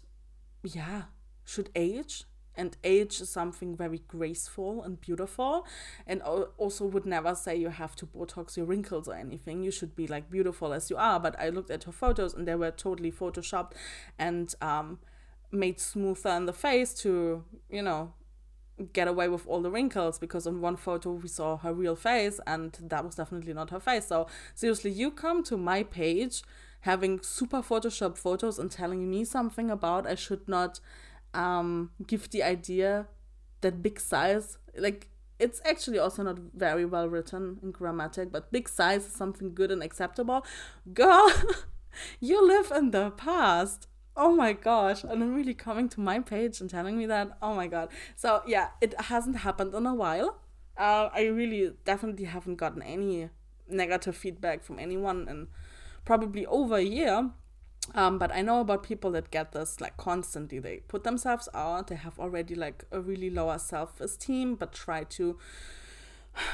yeah, 0.74 1.02
should 1.44 1.70
age 1.74 2.24
and 2.54 2.76
age 2.82 3.20
is 3.20 3.30
something 3.30 3.76
very 3.76 4.02
graceful 4.08 4.82
and 4.82 5.00
beautiful 5.00 5.64
and 6.06 6.20
also 6.22 6.84
would 6.84 7.06
never 7.06 7.34
say 7.34 7.54
you 7.54 7.68
have 7.68 7.94
to 7.94 8.04
botox 8.04 8.56
your 8.56 8.66
wrinkles 8.66 9.06
or 9.06 9.14
anything. 9.14 9.62
You 9.62 9.70
should 9.70 9.94
be 9.94 10.08
like 10.08 10.28
beautiful 10.28 10.72
as 10.72 10.90
you 10.90 10.96
are 10.96 11.20
but 11.20 11.38
i 11.38 11.48
looked 11.48 11.70
at 11.70 11.84
her 11.84 11.92
photos 11.92 12.34
and 12.34 12.48
they 12.48 12.56
were 12.56 12.72
totally 12.72 13.12
photoshopped 13.12 13.72
and 14.18 14.52
um, 14.60 14.98
made 15.52 15.78
smoother 15.78 16.30
in 16.30 16.46
the 16.46 16.52
face 16.52 16.92
to 16.94 17.44
you 17.70 17.82
know 17.82 18.12
get 18.92 19.08
away 19.08 19.28
with 19.28 19.46
all 19.46 19.60
the 19.60 19.70
wrinkles 19.70 20.18
because 20.18 20.46
on 20.46 20.60
one 20.60 20.76
photo 20.76 21.12
we 21.12 21.28
saw 21.28 21.56
her 21.56 21.72
real 21.72 21.96
face 21.96 22.40
and 22.46 22.78
that 22.82 23.04
was 23.04 23.16
definitely 23.16 23.52
not 23.52 23.70
her 23.70 23.80
face. 23.80 24.06
So 24.06 24.26
seriously 24.54 24.90
you 24.90 25.10
come 25.10 25.42
to 25.44 25.56
my 25.56 25.82
page 25.82 26.42
having 26.80 27.20
super 27.20 27.58
photoshop 27.58 28.16
photos 28.16 28.58
and 28.58 28.70
telling 28.70 29.10
me 29.10 29.24
something 29.24 29.70
about 29.70 30.06
i 30.06 30.14
should 30.14 30.48
not 30.48 30.80
um, 31.34 31.90
give 32.06 32.30
the 32.30 32.42
idea 32.42 33.06
that 33.60 33.82
big 33.82 34.00
size, 34.00 34.58
like 34.76 35.08
it's 35.38 35.60
actually 35.64 35.98
also 35.98 36.22
not 36.22 36.38
very 36.54 36.84
well 36.84 37.08
written 37.08 37.58
in 37.62 37.70
grammatic, 37.70 38.32
but 38.32 38.50
big 38.50 38.68
size 38.68 39.06
is 39.06 39.12
something 39.12 39.54
good 39.54 39.70
and 39.70 39.82
acceptable. 39.82 40.44
Girl, 40.92 41.30
you 42.20 42.46
live 42.46 42.72
in 42.74 42.90
the 42.90 43.10
past. 43.10 43.88
Oh 44.16 44.34
my 44.34 44.52
gosh. 44.52 45.04
And 45.04 45.22
I'm 45.22 45.34
really 45.34 45.54
coming 45.54 45.88
to 45.90 46.00
my 46.00 46.18
page 46.18 46.60
and 46.60 46.68
telling 46.68 46.98
me 46.98 47.06
that. 47.06 47.38
Oh 47.40 47.54
my 47.54 47.68
god. 47.68 47.90
So, 48.16 48.42
yeah, 48.46 48.70
it 48.80 49.00
hasn't 49.02 49.36
happened 49.36 49.74
in 49.74 49.86
a 49.86 49.94
while. 49.94 50.40
Uh, 50.76 51.08
I 51.12 51.26
really 51.26 51.72
definitely 51.84 52.24
haven't 52.24 52.56
gotten 52.56 52.82
any 52.82 53.30
negative 53.68 54.16
feedback 54.16 54.64
from 54.64 54.78
anyone 54.80 55.28
in 55.28 55.48
probably 56.08 56.46
over 56.46 56.76
a 56.76 56.82
year. 56.82 57.30
Um, 57.94 58.18
but 58.18 58.34
I 58.34 58.40
know 58.40 58.60
about 58.60 58.82
people 58.82 59.10
that 59.10 59.30
get 59.30 59.52
this 59.52 59.78
like 59.78 59.98
constantly. 59.98 60.58
They 60.58 60.78
put 60.88 61.04
themselves 61.04 61.50
out, 61.52 61.88
they 61.88 61.96
have 61.96 62.18
already 62.18 62.54
like 62.54 62.84
a 62.90 62.98
really 62.98 63.28
lower 63.28 63.58
self 63.58 64.00
esteem, 64.00 64.54
but 64.54 64.72
try 64.72 65.04
to, 65.04 65.38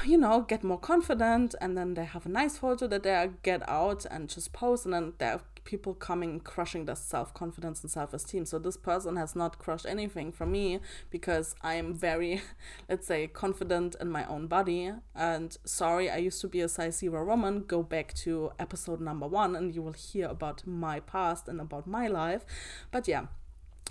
you 0.05 0.17
know, 0.17 0.41
get 0.41 0.61
more 0.61 0.77
confident. 0.77 1.55
And 1.61 1.77
then 1.77 1.93
they 1.93 2.03
have 2.03 2.25
a 2.25 2.29
nice 2.29 2.57
photo 2.57 2.85
that 2.87 3.03
they 3.03 3.29
get 3.43 3.67
out 3.69 4.05
and 4.11 4.27
just 4.27 4.51
post. 4.51 4.83
And 4.83 4.93
then 4.93 5.13
they're 5.19 5.39
people 5.65 5.93
coming 5.93 6.39
crushing 6.39 6.85
their 6.85 6.95
self-confidence 6.95 7.81
and 7.81 7.91
self-esteem. 7.91 8.45
So 8.45 8.57
this 8.57 8.77
person 8.77 9.17
has 9.17 9.35
not 9.35 9.59
crushed 9.59 9.85
anything 9.85 10.31
from 10.31 10.51
me 10.51 10.79
because 11.09 11.55
i 11.61 11.73
am 11.73 11.93
very 11.93 12.41
let's 12.89 13.07
say 13.07 13.27
confident 13.27 13.95
in 13.99 14.09
my 14.09 14.25
own 14.25 14.47
body. 14.47 14.91
And 15.13 15.57
sorry 15.65 16.09
i 16.09 16.17
used 16.17 16.39
to 16.41 16.47
be 16.47 16.61
a 16.61 16.69
size 16.69 16.97
zero 16.99 17.25
woman. 17.25 17.65
Go 17.67 17.83
back 17.83 18.13
to 18.25 18.51
episode 18.59 19.01
number 19.01 19.27
one 19.27 19.55
and 19.55 19.75
you 19.75 19.81
will 19.81 19.93
hear 19.93 20.27
about 20.27 20.65
my 20.65 20.99
past 21.01 21.47
and 21.47 21.59
about 21.59 21.87
my 21.87 22.07
life. 22.07 22.45
But 22.91 23.07
yeah 23.07 23.25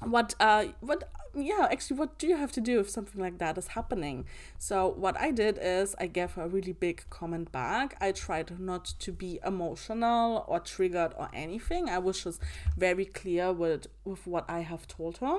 what 0.01 0.35
uh 0.41 0.65
what 0.81 1.09
yeah 1.37 1.69
actually 1.71 1.97
what 1.97 2.19
do 2.19 2.27
you 2.27 2.37
have 2.37 2.53
to 2.53 2.61
do 2.61 2.81
if 2.81 2.89
something 2.89 3.21
like 3.21 3.39
that 3.39 3.59
is 3.59 3.69
happening? 3.69 4.27
So 4.59 4.89
what 4.89 5.19
i 5.21 5.31
did 5.31 5.59
is 5.61 5.95
i 5.99 6.07
gave 6.07 6.33
her 6.33 6.43
a 6.43 6.49
really 6.49 6.73
big 6.73 7.05
comment 7.11 7.51
back. 7.53 7.97
I 8.01 8.13
tried 8.13 8.59
not 8.61 8.85
to 9.01 9.13
be 9.13 9.41
emotional 9.45 10.45
or 10.49 10.61
triggered 10.61 11.13
or 11.17 11.29
anything. 11.33 11.89
I 11.89 11.99
was 11.99 12.23
just 12.25 12.41
very 12.77 13.05
clear 13.05 13.53
with 13.53 13.87
with 14.05 14.27
what 14.27 14.45
i 14.49 14.61
have 14.61 14.87
told 14.87 15.19
her 15.19 15.39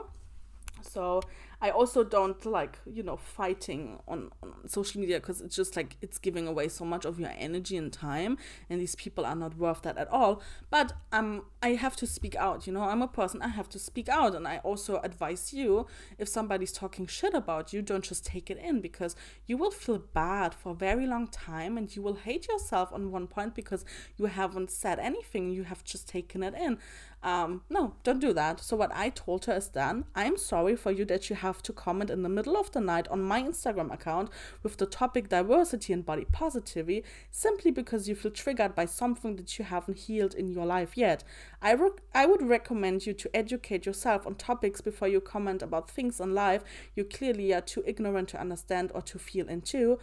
so 0.85 1.21
I 1.61 1.69
also 1.69 2.03
don't 2.03 2.45
like, 2.45 2.79
you 2.85 3.01
know, 3.01 3.17
fighting 3.17 3.99
on, 4.07 4.29
on 4.43 4.67
social 4.67 4.99
media 5.01 5.19
because 5.19 5.41
it's 5.41 5.55
just 5.55 5.75
like 5.75 5.97
it's 6.01 6.17
giving 6.17 6.47
away 6.47 6.67
so 6.67 6.85
much 6.85 7.05
of 7.05 7.19
your 7.19 7.31
energy 7.37 7.77
and 7.77 7.91
time, 7.91 8.37
and 8.69 8.79
these 8.81 8.95
people 8.95 9.25
are 9.25 9.35
not 9.35 9.57
worth 9.57 9.81
that 9.83 9.97
at 9.97 10.07
all. 10.09 10.41
But 10.69 10.93
um, 11.11 11.45
I 11.63 11.69
have 11.69 11.95
to 11.97 12.07
speak 12.07 12.35
out, 12.35 12.67
you 12.67 12.73
know, 12.73 12.83
I'm 12.83 13.01
a 13.01 13.07
person, 13.07 13.41
I 13.41 13.47
have 13.47 13.69
to 13.69 13.79
speak 13.79 14.09
out, 14.09 14.35
and 14.35 14.47
I 14.47 14.57
also 14.59 14.99
advise 15.01 15.53
you 15.53 15.87
if 16.17 16.27
somebody's 16.27 16.71
talking 16.71 17.07
shit 17.07 17.33
about 17.33 17.73
you, 17.73 17.81
don't 17.81 18.03
just 18.03 18.25
take 18.25 18.49
it 18.51 18.57
in 18.57 18.81
because 18.81 19.15
you 19.47 19.57
will 19.57 19.71
feel 19.71 19.97
bad 19.97 20.53
for 20.53 20.73
a 20.73 20.75
very 20.75 21.07
long 21.07 21.27
time 21.27 21.77
and 21.77 21.95
you 21.95 22.01
will 22.01 22.15
hate 22.15 22.47
yourself 22.47 22.91
on 22.93 23.11
one 23.11 23.27
point 23.27 23.55
because 23.55 23.85
you 24.17 24.25
haven't 24.25 24.71
said 24.71 24.99
anything, 24.99 25.51
you 25.51 25.63
have 25.63 25.83
just 25.83 26.07
taken 26.07 26.43
it 26.43 26.53
in. 26.53 26.77
Um, 27.25 27.63
no, 27.71 27.95
don't 28.03 28.19
do 28.19 28.33
that. 28.33 28.59
So, 28.59 28.75
what 28.75 28.91
I 28.93 29.09
told 29.09 29.45
her 29.45 29.53
is 29.55 29.69
then, 29.69 30.05
I'm 30.13 30.37
sorry 30.37 30.75
for 30.75 30.91
you 30.91 31.05
that 31.05 31.27
you 31.27 31.35
have 31.35 31.63
to 31.63 31.73
comment 31.73 32.11
in 32.11 32.21
the 32.21 32.29
middle 32.29 32.55
of 32.55 32.71
the 32.71 32.79
night 32.79 33.07
on 33.07 33.23
my 33.23 33.41
Instagram 33.41 33.91
account 33.91 34.29
with 34.61 34.77
the 34.77 34.85
topic 34.85 35.29
diversity 35.29 35.91
and 35.91 36.05
body 36.05 36.25
positivity 36.31 37.03
simply 37.31 37.71
because 37.71 38.07
you 38.07 38.13
feel 38.13 38.29
triggered 38.29 38.75
by 38.75 38.85
something 38.85 39.37
that 39.37 39.57
you 39.57 39.65
haven't 39.65 39.97
healed 39.97 40.35
in 40.35 40.51
your 40.51 40.67
life 40.67 40.95
yet. 40.95 41.23
I, 41.63 41.71
re- 41.71 41.89
I 42.13 42.27
would 42.27 42.43
recommend 42.43 43.07
you 43.07 43.13
to 43.13 43.35
educate 43.35 43.87
yourself 43.87 44.27
on 44.27 44.35
topics 44.35 44.81
before 44.81 45.07
you 45.07 45.19
comment 45.19 45.63
about 45.63 45.89
things 45.89 46.19
in 46.19 46.35
life 46.35 46.63
you 46.95 47.05
clearly 47.05 47.55
are 47.55 47.61
too 47.61 47.81
ignorant 47.87 48.29
to 48.29 48.39
understand 48.39 48.91
or 48.93 49.01
to 49.01 49.17
feel 49.17 49.49
into. 49.49 49.97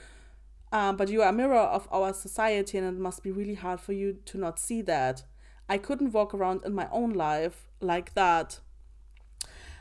Um, 0.72 0.96
but 0.96 1.08
you 1.08 1.22
are 1.22 1.28
a 1.28 1.32
mirror 1.32 1.54
of 1.54 1.86
our 1.92 2.12
society, 2.14 2.78
and 2.78 2.86
it 2.88 2.98
must 2.98 3.22
be 3.22 3.30
really 3.30 3.54
hard 3.54 3.78
for 3.78 3.92
you 3.92 4.16
to 4.24 4.38
not 4.38 4.58
see 4.58 4.82
that. 4.82 5.22
I 5.68 5.78
couldn't 5.78 6.12
walk 6.12 6.34
around 6.34 6.62
in 6.64 6.74
my 6.74 6.88
own 6.90 7.12
life 7.12 7.68
like 7.80 8.14
that. 8.14 8.60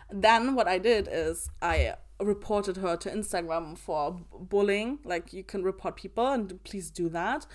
Then 0.10 0.56
what 0.56 0.68
I 0.68 0.78
did 0.78 1.08
is 1.12 1.50
I 1.62 1.96
reported 2.20 2.78
her 2.78 2.96
to 2.98 3.10
Instagram 3.10 3.78
for 3.78 4.22
bullying. 4.40 5.00
Like 5.04 5.34
you 5.34 5.44
can 5.44 5.64
report 5.64 5.96
people 5.96 6.28
and 6.28 6.64
please 6.64 6.90
do 6.92 7.10
that. 7.10 7.46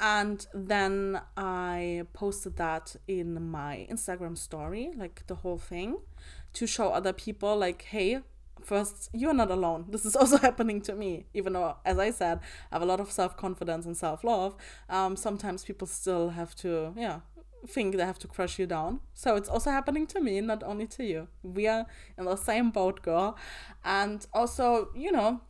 And 0.00 0.46
then 0.52 1.20
I 1.36 2.04
posted 2.12 2.56
that 2.56 2.96
in 3.06 3.50
my 3.50 3.86
Instagram 3.90 4.36
story, 4.36 4.90
like 4.96 5.24
the 5.28 5.36
whole 5.36 5.58
thing, 5.58 5.98
to 6.54 6.66
show 6.66 6.88
other 6.88 7.12
people, 7.12 7.56
like, 7.56 7.82
hey, 7.82 8.18
first, 8.60 9.10
you're 9.12 9.34
not 9.34 9.50
alone. 9.50 9.86
This 9.90 10.04
is 10.04 10.16
also 10.16 10.38
happening 10.38 10.80
to 10.82 10.94
me, 10.94 11.26
even 11.32 11.52
though, 11.52 11.76
as 11.84 11.98
I 11.98 12.10
said, 12.10 12.40
I 12.72 12.76
have 12.76 12.82
a 12.82 12.86
lot 12.86 12.98
of 12.98 13.12
self 13.12 13.36
confidence 13.36 13.86
and 13.86 13.96
self 13.96 14.24
love. 14.24 14.56
Um, 14.88 15.16
sometimes 15.16 15.64
people 15.64 15.86
still 15.86 16.30
have 16.30 16.56
to, 16.56 16.92
yeah, 16.96 17.20
think 17.66 17.96
they 17.96 18.04
have 18.04 18.18
to 18.20 18.28
crush 18.28 18.58
you 18.58 18.66
down. 18.66 19.00
So 19.14 19.36
it's 19.36 19.48
also 19.48 19.70
happening 19.70 20.06
to 20.08 20.20
me, 20.20 20.40
not 20.40 20.62
only 20.62 20.86
to 20.88 21.04
you. 21.04 21.28
We 21.42 21.66
are 21.66 21.86
in 22.18 22.24
the 22.24 22.36
same 22.36 22.70
boat, 22.70 23.02
girl. 23.02 23.36
And 23.84 24.26
also, 24.32 24.90
you 24.94 25.12
know, 25.12 25.40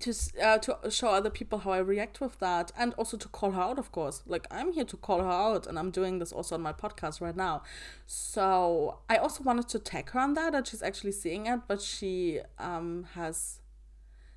to 0.00 0.14
uh, 0.42 0.58
to 0.58 0.90
show 0.90 1.08
other 1.08 1.28
people 1.28 1.58
how 1.58 1.72
I 1.72 1.78
react 1.78 2.20
with 2.20 2.38
that, 2.38 2.72
and 2.78 2.94
also 2.94 3.16
to 3.16 3.28
call 3.28 3.50
her 3.50 3.60
out, 3.60 3.78
of 3.78 3.92
course. 3.92 4.22
Like 4.26 4.46
I'm 4.50 4.72
here 4.72 4.84
to 4.84 4.96
call 4.96 5.20
her 5.20 5.28
out, 5.28 5.66
and 5.66 5.78
I'm 5.78 5.90
doing 5.90 6.18
this 6.18 6.32
also 6.32 6.54
on 6.54 6.62
my 6.62 6.72
podcast 6.72 7.20
right 7.20 7.36
now. 7.36 7.62
So 8.06 9.00
I 9.10 9.16
also 9.16 9.42
wanted 9.44 9.68
to 9.68 9.78
tag 9.78 10.10
her 10.10 10.20
on 10.20 10.34
that, 10.34 10.52
that 10.52 10.68
she's 10.68 10.82
actually 10.82 11.12
seeing 11.12 11.46
it, 11.46 11.60
but 11.68 11.82
she 11.82 12.40
um 12.58 13.06
has, 13.14 13.60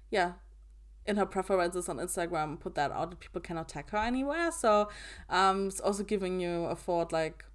yeah, 0.10 0.34
in 1.08 1.18
her 1.18 1.26
preferences 1.26 1.88
on 1.88 1.98
Instagram 1.98 2.60
put 2.60 2.76
that 2.76 2.92
out 2.92 3.12
that 3.12 3.20
people 3.20 3.42
cannot 3.42 3.70
tag 3.70 3.90
her 3.92 3.98
anywhere. 3.98 4.52
So 4.52 4.90
um, 5.30 5.68
it's 5.68 5.80
also 5.80 6.04
giving 6.04 6.40
you 6.40 6.66
a 6.66 6.76
thought 6.76 7.12
like 7.12 7.46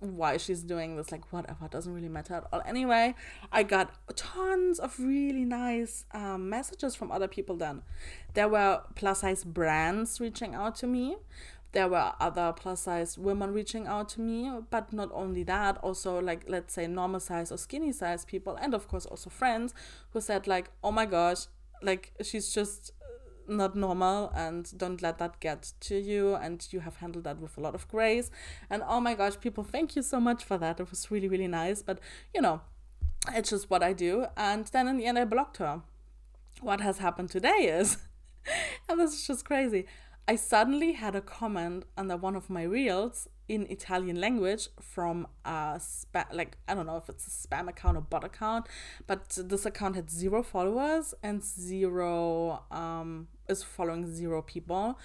why 0.00 0.36
she's 0.36 0.62
doing 0.62 0.96
this, 0.96 1.10
like 1.10 1.32
whatever, 1.32 1.68
doesn't 1.68 1.92
really 1.92 2.08
matter 2.08 2.34
at 2.34 2.46
all. 2.52 2.62
Anyway, 2.66 3.14
I 3.50 3.62
got 3.62 3.94
tons 4.16 4.78
of 4.78 4.98
really 4.98 5.44
nice 5.44 6.04
um, 6.12 6.48
messages 6.48 6.94
from 6.94 7.10
other 7.10 7.28
people 7.28 7.56
then. 7.56 7.82
There 8.34 8.48
were 8.48 8.82
plus 8.94 9.20
size 9.20 9.44
brands 9.44 10.20
reaching 10.20 10.54
out 10.54 10.76
to 10.76 10.86
me. 10.86 11.16
There 11.72 11.88
were 11.88 12.12
other 12.20 12.52
plus 12.52 12.82
size 12.82 13.18
women 13.18 13.52
reaching 13.52 13.86
out 13.86 14.08
to 14.10 14.20
me, 14.20 14.50
but 14.70 14.92
not 14.92 15.10
only 15.12 15.42
that, 15.44 15.78
also 15.78 16.20
like 16.20 16.44
let's 16.46 16.72
say 16.72 16.86
normal 16.86 17.18
size 17.18 17.50
or 17.50 17.56
skinny 17.56 17.90
size 17.90 18.24
people, 18.24 18.56
and 18.56 18.74
of 18.74 18.86
course 18.86 19.06
also 19.06 19.28
friends 19.28 19.74
who 20.12 20.20
said 20.20 20.46
like, 20.46 20.70
"Oh 20.84 20.92
my 20.92 21.04
gosh, 21.04 21.46
like 21.84 22.12
she's 22.22 22.52
just 22.52 22.90
uh, 23.02 23.52
not 23.52 23.76
normal 23.76 24.30
and 24.34 24.76
don't 24.76 25.02
let 25.02 25.18
that 25.18 25.40
get 25.40 25.72
to 25.80 25.98
you 25.98 26.34
and 26.34 26.66
you 26.70 26.80
have 26.80 26.96
handled 26.96 27.24
that 27.24 27.40
with 27.40 27.56
a 27.56 27.60
lot 27.60 27.74
of 27.74 27.86
grace. 27.88 28.30
And 28.70 28.82
oh 28.88 29.00
my 29.00 29.14
gosh 29.14 29.38
people 29.40 29.64
thank 29.64 29.96
you 29.96 30.02
so 30.02 30.20
much 30.20 30.44
for 30.44 30.58
that. 30.58 30.80
It 30.80 30.90
was 30.90 31.10
really 31.10 31.28
really 31.28 31.48
nice 31.48 31.82
but 31.82 32.00
you 32.34 32.40
know 32.40 32.60
it's 33.32 33.50
just 33.50 33.70
what 33.70 33.82
i 33.82 33.92
do. 33.92 34.26
And 34.36 34.66
then 34.66 34.88
in 34.88 34.96
the 34.96 35.06
end 35.06 35.18
i 35.18 35.24
blocked 35.24 35.58
her. 35.58 35.82
What 36.60 36.80
has 36.80 36.98
happened 36.98 37.30
today 37.30 37.68
is 37.80 37.98
and 38.88 38.98
this 39.00 39.14
is 39.14 39.26
just 39.26 39.44
crazy. 39.44 39.86
I 40.26 40.36
suddenly 40.36 40.92
had 40.92 41.14
a 41.14 41.20
comment 41.20 41.84
under 41.98 42.16
one 42.16 42.34
of 42.34 42.48
my 42.48 42.62
reels 42.62 43.28
in 43.48 43.66
Italian 43.70 44.20
language 44.20 44.68
from 44.80 45.26
a 45.44 45.78
spam, 45.78 46.26
like 46.32 46.56
I 46.66 46.74
don't 46.74 46.86
know 46.86 46.96
if 46.96 47.08
it's 47.08 47.26
a 47.26 47.48
spam 47.48 47.68
account 47.68 47.96
or 47.96 48.00
bot 48.00 48.24
account, 48.24 48.66
but 49.06 49.38
this 49.38 49.66
account 49.66 49.96
had 49.96 50.10
zero 50.10 50.42
followers 50.42 51.14
and 51.22 51.42
zero 51.42 52.62
um 52.70 53.28
is 53.48 53.62
following 53.62 54.10
zero 54.10 54.40
people, 54.42 54.98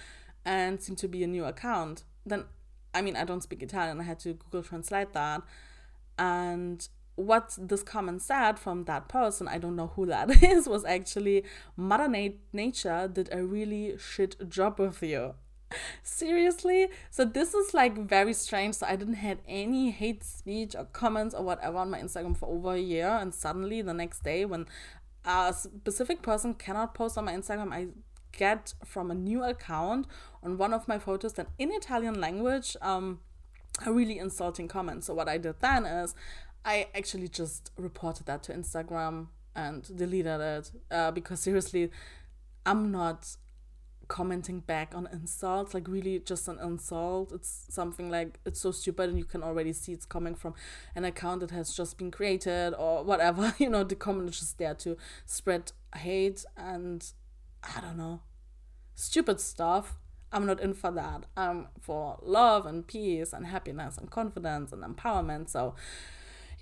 and 0.44 0.80
seemed 0.82 0.98
to 0.98 1.08
be 1.08 1.22
a 1.22 1.26
new 1.26 1.44
account. 1.44 2.04
Then, 2.24 2.44
I 2.94 3.02
mean, 3.02 3.16
I 3.16 3.24
don't 3.24 3.42
speak 3.42 3.62
Italian. 3.62 4.00
I 4.00 4.04
had 4.04 4.18
to 4.20 4.34
Google 4.34 4.62
Translate 4.62 5.12
that, 5.12 5.42
and 6.18 6.88
what 7.16 7.56
this 7.60 7.82
comment 7.82 8.22
said 8.22 8.58
from 8.58 8.84
that 8.84 9.08
person, 9.08 9.46
I 9.46 9.58
don't 9.58 9.76
know 9.76 9.88
who 9.88 10.06
that 10.06 10.30
is, 10.42 10.66
was 10.66 10.84
actually 10.84 11.44
Mother 11.76 12.08
Nature 12.52 13.10
did 13.12 13.28
a 13.30 13.44
really 13.44 13.96
shit 13.98 14.48
job 14.48 14.78
with 14.78 15.02
you. 15.02 15.34
Seriously? 16.02 16.88
So 17.10 17.24
this 17.24 17.54
is 17.54 17.74
like 17.74 17.96
very 17.96 18.32
strange. 18.32 18.76
So 18.76 18.86
I 18.86 18.96
didn't 18.96 19.14
have 19.14 19.38
any 19.46 19.90
hate 19.90 20.24
speech 20.24 20.74
or 20.76 20.84
comments 20.84 21.34
or 21.34 21.44
whatever 21.44 21.78
on 21.78 21.90
my 21.90 22.00
Instagram 22.00 22.36
for 22.36 22.48
over 22.48 22.74
a 22.74 22.80
year. 22.80 23.08
And 23.08 23.34
suddenly 23.34 23.82
the 23.82 23.94
next 23.94 24.22
day 24.24 24.44
when 24.44 24.66
a 25.24 25.52
specific 25.52 26.22
person 26.22 26.54
cannot 26.54 26.94
post 26.94 27.18
on 27.18 27.26
my 27.26 27.34
Instagram, 27.34 27.72
I 27.72 27.88
get 28.32 28.74
from 28.84 29.10
a 29.10 29.14
new 29.14 29.42
account 29.42 30.06
on 30.42 30.56
one 30.56 30.72
of 30.72 30.86
my 30.86 30.98
photos 30.98 31.32
that 31.34 31.48
in 31.58 31.72
Italian 31.72 32.20
language 32.20 32.76
um 32.80 33.18
a 33.86 33.92
really 33.92 34.18
insulting 34.18 34.68
comment. 34.68 35.04
So 35.04 35.14
what 35.14 35.28
I 35.28 35.38
did 35.38 35.60
then 35.60 35.86
is 35.86 36.14
I 36.64 36.88
actually 36.94 37.28
just 37.28 37.70
reported 37.76 38.26
that 38.26 38.42
to 38.44 38.52
Instagram 38.52 39.28
and 39.54 39.82
deleted 39.96 40.40
it 40.40 40.70
uh, 40.90 41.10
because 41.10 41.40
seriously 41.40 41.90
I'm 42.66 42.90
not 42.90 43.36
commenting 44.10 44.58
back 44.58 44.92
on 44.92 45.08
insults 45.12 45.72
like 45.72 45.86
really 45.86 46.18
just 46.18 46.48
an 46.48 46.58
insult 46.58 47.30
it's 47.30 47.66
something 47.70 48.10
like 48.10 48.40
it's 48.44 48.60
so 48.60 48.72
stupid 48.72 49.08
and 49.08 49.16
you 49.16 49.24
can 49.24 49.40
already 49.40 49.72
see 49.72 49.92
it's 49.92 50.04
coming 50.04 50.34
from 50.34 50.52
an 50.96 51.04
account 51.04 51.40
that 51.40 51.52
has 51.52 51.72
just 51.72 51.96
been 51.96 52.10
created 52.10 52.74
or 52.76 53.04
whatever 53.04 53.54
you 53.58 53.70
know 53.70 53.84
the 53.84 53.94
comment 53.94 54.28
is 54.28 54.40
just 54.40 54.58
there 54.58 54.74
to 54.74 54.96
spread 55.26 55.70
hate 55.94 56.44
and 56.56 57.12
i 57.62 57.80
don't 57.80 57.96
know 57.96 58.20
stupid 58.96 59.40
stuff 59.40 59.96
i'm 60.32 60.44
not 60.44 60.58
in 60.60 60.74
for 60.74 60.90
that 60.90 61.24
i'm 61.36 61.68
for 61.80 62.18
love 62.20 62.66
and 62.66 62.88
peace 62.88 63.32
and 63.32 63.46
happiness 63.46 63.96
and 63.96 64.10
confidence 64.10 64.72
and 64.72 64.82
empowerment 64.82 65.48
so 65.48 65.76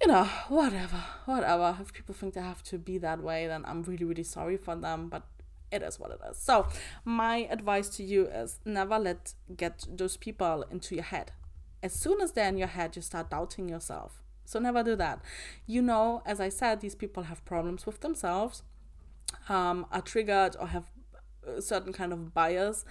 you 0.01 0.07
know, 0.07 0.29
whatever, 0.47 1.03
whatever. 1.25 1.77
If 1.81 1.93
people 1.93 2.15
think 2.15 2.35
they 2.35 2.41
have 2.41 2.63
to 2.65 2.79
be 2.79 2.99
that 2.99 3.21
way, 3.21 3.49
then 3.49 3.65
I'm 3.67 3.83
really, 3.83 4.05
really 4.05 4.23
sorry 4.23 4.57
for 4.57 4.77
them. 4.77 5.09
But 5.09 5.25
it 5.71 5.83
is 5.83 5.99
what 5.99 6.11
it 6.11 6.21
is. 6.31 6.37
So, 6.39 6.67
my 7.05 7.49
advice 7.51 7.89
to 7.91 8.03
you 8.03 8.27
is 8.27 8.61
never 8.65 8.99
let 8.99 9.35
get 9.57 9.85
those 9.89 10.17
people 10.17 10.65
into 10.71 10.95
your 10.95 11.05
head. 11.05 11.33
As 11.83 11.93
soon 11.93 12.21
as 12.21 12.33
they're 12.33 12.49
in 12.49 12.59
your 12.59 12.69
head, 12.69 12.97
you 12.97 13.03
start 13.03 13.31
doubting 13.31 13.69
yourself. 13.69 14.23
So, 14.45 14.59
never 14.59 14.83
do 14.83 14.97
that. 14.97 15.21
You 15.67 15.83
know, 15.83 16.23
as 16.25 16.41
I 16.41 16.49
said, 16.49 16.81
these 16.81 16.95
people 16.95 17.25
have 17.25 17.45
problems 17.45 17.87
with 17.87 18.01
themselves, 18.01 18.63
um, 19.49 19.87
are 19.93 20.01
triggered 20.01 20.57
or 20.59 20.69
have 20.69 20.85
a 21.47 21.63
certain 21.63 21.93
kind 21.93 22.13
of 22.13 22.35
bias 22.35 22.85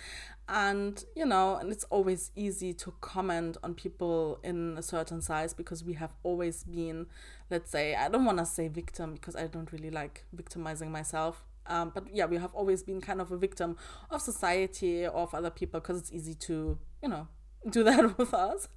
and 0.50 1.04
you 1.16 1.26
know 1.26 1.56
and 1.58 1.72
it's 1.72 1.84
always 1.86 2.32
easy 2.36 2.74
to 2.74 2.94
comment 3.02 3.58
on 3.64 3.74
people 3.74 4.40
in 4.44 4.78
a 4.78 4.82
certain 4.82 5.22
size 5.22 5.54
because 5.54 5.84
we 5.84 5.94
have 5.94 6.14
always 6.24 6.64
been 6.64 7.06
let's 7.50 7.70
say 7.70 7.96
i 7.96 8.08
don't 8.08 8.24
want 8.24 8.38
to 8.38 8.46
say 8.46 8.68
victim 8.68 9.14
because 9.14 9.36
i 9.36 9.46
don't 9.46 9.72
really 9.74 9.90
like 9.90 10.24
victimizing 10.32 10.92
myself 10.92 11.44
um, 11.68 11.92
but 11.94 12.06
yeah, 12.14 12.26
we 12.26 12.38
have 12.38 12.54
always 12.54 12.84
been 12.84 13.02
kind 13.02 13.22
of 13.22 13.32
a 13.32 13.38
victim 13.38 13.78
of 14.10 14.22
society 14.22 15.06
of 15.06 15.34
other 15.34 15.50
people 15.50 15.80
because 15.80 15.98
it's 16.00 16.12
easy 16.12 16.34
to, 16.36 16.78
you 17.02 17.10
know, 17.10 17.28
do 17.70 17.84
that 17.84 18.18
with 18.18 18.34
us. 18.34 18.68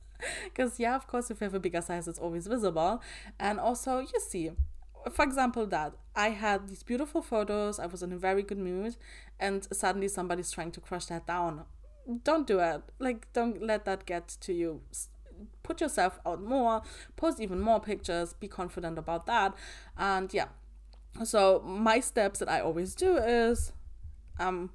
Because, 0.44 0.78
yeah, 0.78 0.96
of 0.96 1.06
course, 1.06 1.30
if 1.30 1.40
you 1.40 1.46
have 1.46 1.54
a 1.54 1.60
bigger 1.60 1.80
size, 1.80 2.06
it's 2.06 2.18
always 2.18 2.46
visible. 2.46 3.00
And 3.38 3.58
also, 3.58 4.00
you 4.00 4.20
see, 4.20 4.50
for 5.10 5.24
example, 5.24 5.66
that 5.66 5.94
I 6.14 6.30
had 6.30 6.68
these 6.68 6.82
beautiful 6.82 7.22
photos, 7.22 7.78
I 7.78 7.86
was 7.86 8.02
in 8.02 8.12
a 8.12 8.18
very 8.18 8.42
good 8.42 8.58
mood, 8.58 8.96
and 9.38 9.66
suddenly 9.72 10.08
somebody's 10.08 10.50
trying 10.50 10.72
to 10.72 10.80
crush 10.80 11.06
that 11.06 11.26
down. 11.26 11.64
Don't 12.24 12.46
do 12.46 12.58
it. 12.58 12.82
Like, 12.98 13.32
don't 13.32 13.62
let 13.62 13.84
that 13.86 14.04
get 14.04 14.28
to 14.40 14.52
you. 14.52 14.82
Put 15.62 15.80
yourself 15.80 16.18
out 16.26 16.42
more, 16.42 16.82
post 17.16 17.40
even 17.40 17.60
more 17.60 17.80
pictures, 17.80 18.34
be 18.34 18.48
confident 18.48 18.98
about 18.98 19.24
that. 19.26 19.54
And 19.96 20.32
yeah, 20.34 20.48
so 21.24 21.62
my 21.64 22.00
steps 22.00 22.38
that 22.38 22.48
I 22.48 22.60
always 22.60 22.94
do 22.94 23.16
is 23.16 23.72
um 24.38 24.70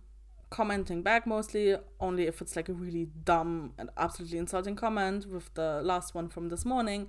commenting 0.49 1.01
back 1.01 1.25
mostly 1.25 1.75
only 1.99 2.27
if 2.27 2.41
it's 2.41 2.55
like 2.55 2.69
a 2.69 2.73
really 2.73 3.07
dumb 3.23 3.73
and 3.77 3.89
absolutely 3.97 4.37
insulting 4.37 4.75
comment 4.75 5.25
with 5.25 5.53
the 5.55 5.81
last 5.83 6.13
one 6.13 6.29
from 6.29 6.49
this 6.49 6.63
morning 6.65 7.07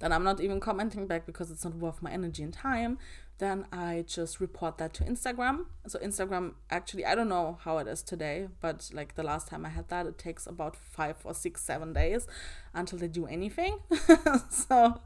then 0.00 0.12
I'm 0.12 0.24
not 0.24 0.40
even 0.40 0.60
commenting 0.60 1.06
back 1.06 1.24
because 1.24 1.50
it's 1.50 1.64
not 1.64 1.74
worth 1.76 2.02
my 2.02 2.10
energy 2.10 2.42
and 2.42 2.52
time 2.52 2.98
then 3.38 3.66
I 3.72 4.04
just 4.06 4.38
report 4.38 4.78
that 4.78 4.94
to 4.94 5.04
Instagram. 5.04 5.66
So 5.88 5.98
Instagram 5.98 6.54
actually 6.70 7.04
I 7.04 7.16
don't 7.16 7.28
know 7.28 7.58
how 7.62 7.78
it 7.78 7.88
is 7.88 8.02
today 8.02 8.48
but 8.60 8.90
like 8.92 9.16
the 9.16 9.24
last 9.24 9.48
time 9.48 9.66
I 9.66 9.70
had 9.70 9.88
that 9.88 10.06
it 10.06 10.18
takes 10.18 10.46
about 10.46 10.76
five 10.76 11.16
or 11.24 11.34
six 11.34 11.62
seven 11.62 11.92
days 11.92 12.26
until 12.74 12.98
they 12.98 13.08
do 13.08 13.26
anything. 13.26 13.78
So 14.50 15.00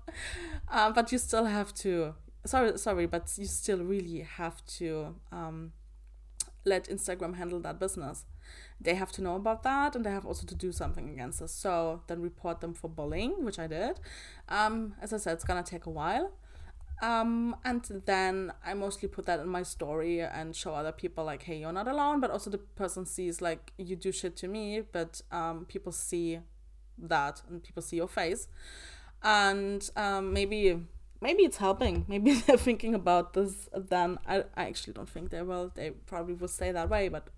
uh, 0.69 0.93
but 0.93 1.11
you 1.13 1.19
still 1.19 1.47
have 1.47 1.75
to 1.77 2.15
sorry 2.49 2.79
sorry 2.79 3.07
but 3.07 3.33
you 3.37 3.45
still 3.45 3.83
really 3.85 4.21
have 4.21 4.65
to 4.67 5.15
um, 5.31 5.73
let 6.65 6.89
instagram 6.89 7.37
handle 7.37 7.61
that 7.61 7.79
business. 7.79 8.25
They 8.81 8.95
have 8.95 9.13
to 9.13 9.23
know 9.23 9.35
about 9.37 9.63
that 9.65 9.97
and 9.97 10.05
they 10.05 10.11
have 10.11 10.25
also 10.25 10.47
to 10.47 10.55
do 10.55 10.71
something 10.73 11.09
against 11.11 11.43
us. 11.43 11.53
So 11.53 12.03
then 12.07 12.23
report 12.23 12.61
them 12.61 12.75
for 12.75 12.89
bullying 12.89 13.45
which 13.45 13.59
i 13.59 13.67
did. 13.67 14.01
Um, 14.49 14.95
as 15.01 15.13
i 15.13 15.17
said 15.17 15.35
it's 15.35 15.45
gonna 15.45 15.63
take 15.63 15.87
a 15.87 15.91
while. 15.91 16.33
Um, 17.01 17.57
and 17.65 18.03
then 18.07 18.53
i 18.65 18.75
mostly 18.75 19.09
put 19.09 19.25
that 19.27 19.39
in 19.41 19.49
my 19.49 19.63
story 19.63 20.21
and 20.21 20.55
show 20.55 20.75
other 20.75 20.93
people 20.93 21.25
like 21.25 21.43
hey 21.43 21.59
you're 21.59 21.73
not 21.73 21.89
alone. 21.89 22.21
But 22.21 22.31
also 22.31 22.51
the 22.51 22.59
person 22.59 23.07
sees 23.07 23.41
like 23.41 23.73
you 23.79 23.97
do 23.97 24.13
shit 24.13 24.37
to 24.37 24.49
me 24.49 24.83
but 24.93 25.23
um, 25.31 25.65
people 25.67 25.93
see 25.93 26.41
that 26.99 27.43
and 27.49 27.63
people 27.63 27.83
see 27.83 27.97
your 27.97 28.09
face. 28.09 28.49
And 29.23 29.89
um, 29.97 30.33
maybe 30.33 30.81
maybe 31.21 31.45
it's 31.45 31.59
helping. 31.59 32.05
Maybe 32.09 32.33
they're 32.47 32.57
thinking 32.57 32.95
about 32.95 33.35
this 33.35 33.69
then. 33.75 34.19
I, 34.27 34.45
I 34.57 34.67
actually 34.67 34.95
don't 34.95 35.09
think 35.09 35.31
they 35.31 35.43
will. 35.43 35.73
They 35.75 35.91
probably 35.91 36.35
will 36.35 36.49
stay 36.49 36.73
that 36.73 36.89
way, 36.89 37.09
but 37.09 37.29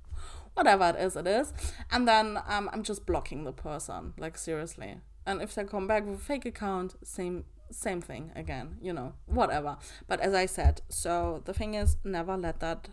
whatever 0.55 0.89
it 0.91 0.97
is, 0.97 1.17
it 1.17 1.27
is. 1.27 1.53
And 1.91 2.07
then 2.07 2.39
um, 2.47 2.71
I'm 2.73 2.83
just 2.83 3.07
blocking 3.07 3.45
the 3.45 3.53
person, 3.53 4.15
like 4.19 4.37
seriously. 4.37 4.97
And 5.27 5.43
if 5.43 5.55
they 5.55 5.65
come 5.65 5.87
back 5.87 6.07
with 6.07 6.21
a 6.21 6.23
fake 6.23 6.47
account, 6.47 6.97
same 7.05 7.45
same 7.73 8.01
thing 8.01 8.33
again, 8.35 8.77
you 8.83 8.93
know, 8.93 9.13
whatever. 9.27 9.77
But 10.09 10.19
as 10.21 10.35
I 10.35 10.47
said, 10.47 10.81
so 10.89 11.41
the 11.45 11.55
thing 11.55 11.75
is, 11.75 11.97
never 12.03 12.37
let 12.37 12.59
that 12.59 12.89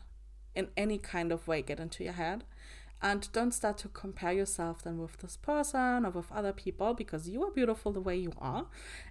in 0.54 0.68
any 0.78 1.00
kind 1.00 1.32
of 1.32 1.48
way 1.48 1.62
get 1.64 1.80
into 1.80 2.04
your 2.04 2.14
head. 2.14 2.44
And 3.02 3.32
don't 3.32 3.52
start 3.52 3.78
to 3.80 3.90
compare 3.90 4.32
yourself 4.32 4.84
then 4.84 4.98
with 4.98 5.18
this 5.18 5.38
person 5.38 6.06
or 6.06 6.10
with 6.10 6.32
other 6.32 6.52
people 6.52 6.94
because 6.94 7.30
you 7.30 7.44
are 7.44 7.52
beautiful 7.52 7.92
the 7.92 8.02
way 8.02 8.18
you 8.18 8.34
are 8.40 8.66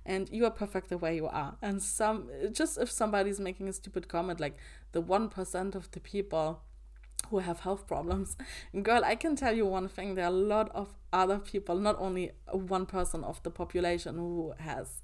and 0.04 0.28
you 0.32 0.44
are 0.44 0.50
perfect 0.50 0.88
the 0.88 0.98
way 0.98 1.14
you 1.14 1.26
are. 1.26 1.56
And 1.62 1.80
some 1.80 2.28
just 2.52 2.78
if 2.78 2.90
somebody's 2.90 3.38
making 3.38 3.68
a 3.68 3.72
stupid 3.72 4.08
comment, 4.08 4.40
like 4.40 4.56
the 4.92 5.00
one 5.00 5.28
percent 5.28 5.74
of 5.76 5.90
the 5.92 6.00
people 6.00 6.62
who 7.30 7.38
have 7.38 7.60
health 7.60 7.86
problems. 7.86 8.36
Girl, 8.82 9.04
I 9.04 9.14
can 9.14 9.36
tell 9.36 9.54
you 9.54 9.66
one 9.66 9.88
thing 9.88 10.14
there 10.14 10.26
are 10.26 10.28
a 10.28 10.30
lot 10.30 10.70
of 10.74 10.94
other 11.12 11.38
people, 11.38 11.76
not 11.76 11.96
only 11.98 12.32
one 12.50 12.86
person 12.86 13.24
of 13.24 13.42
the 13.42 13.50
population 13.50 14.16
who 14.16 14.54
has 14.58 15.02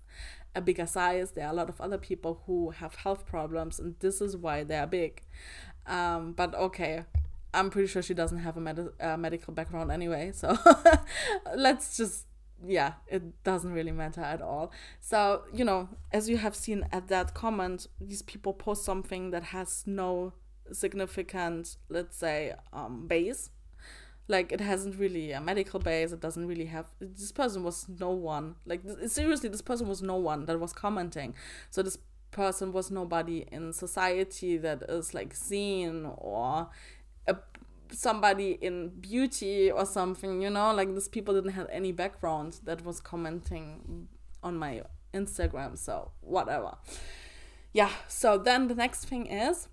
a 0.55 0.61
bigger 0.61 0.87
size, 0.87 1.33
there 1.33 1.47
are 1.47 1.53
a 1.53 1.57
lot 1.57 1.69
of 1.69 1.81
other 1.81 1.99
people 1.99 2.43
who 2.47 2.71
have 2.71 2.95
health 2.97 3.27
problems, 3.27 3.79
and 3.79 3.97
this 4.01 4.21
is 4.21 4.37
why 4.37 4.63
they're 4.63 4.87
big. 4.87 5.23
Um, 5.87 6.33
but 6.33 6.55
okay, 6.55 7.05
I'm 7.55 7.71
pretty 7.71 7.89
sure 7.89 8.03
she 8.03 8.15
doesn't 8.15 8.39
have 8.39 8.57
a 8.57 8.61
med- 8.61 8.93
uh, 9.01 9.17
medical 9.17 9.53
background 9.53 9.91
anyway, 9.91 10.33
so 10.33 10.57
let's 11.57 11.97
just 11.97 12.27
yeah, 12.65 12.95
it 13.09 13.43
doesn't 13.45 13.73
really 13.73 13.91
matter 13.91 14.21
at 14.21 14.41
all. 14.41 14.73
So, 15.01 15.43
you 15.53 15.65
know, 15.65 15.89
as 16.13 16.29
you 16.29 16.37
have 16.37 16.55
seen 16.55 16.87
at 16.93 17.09
that 17.09 17.35
comment, 17.35 17.87
these 18.01 18.23
people 18.23 18.53
post 18.53 18.85
something 18.85 19.31
that 19.31 19.45
has 19.45 19.85
no 19.87 20.35
significant, 20.71 21.77
let's 21.89 22.17
say, 22.17 22.55
um, 22.73 23.07
base. 23.07 23.51
Like 24.29 24.53
it 24.53 24.61
hasn't 24.61 24.99
really 24.99 25.33
a 25.33 25.41
medical 25.41 25.81
base. 25.81 26.13
It 26.13 26.21
doesn't 26.21 26.47
really 26.47 26.67
have. 26.67 26.87
This 27.01 27.33
person 27.33 27.65
was 27.65 27.87
no 27.89 28.11
one. 28.11 28.55
Like 28.65 28.83
seriously, 29.07 29.49
this 29.49 29.63
person 29.63 29.89
was 29.89 30.01
no 30.01 30.17
one 30.17 30.47
that 30.47 30.61
was 30.61 30.73
commenting. 30.73 31.35
So 31.71 31.83
this 31.83 31.99
person 32.31 32.73
was 32.73 32.91
nobody 32.91 33.45
in 33.51 33.73
society 33.73 34.57
that 34.59 34.85
is 34.89 35.13
like 35.13 35.35
seen 35.35 36.07
or 36.17 36.69
a, 37.27 37.37
somebody 37.91 38.53
in 38.61 38.89
beauty 39.01 39.71
or 39.71 39.87
something. 39.87 40.43
You 40.43 40.51
know, 40.51 40.75
like 40.75 40.93
these 40.95 41.09
people 41.09 41.35
didn't 41.35 41.53
have 41.53 41.69
any 41.71 41.93
background 41.93 42.61
that 42.65 42.85
was 42.85 43.01
commenting 43.01 44.09
on 44.43 44.57
my 44.57 44.83
Instagram. 45.15 45.79
So 45.79 46.13
whatever. 46.21 46.77
Yeah. 47.73 47.91
So 48.09 48.39
then 48.39 48.69
the 48.69 48.75
next 48.75 49.07
thing 49.07 49.27
is 49.27 49.69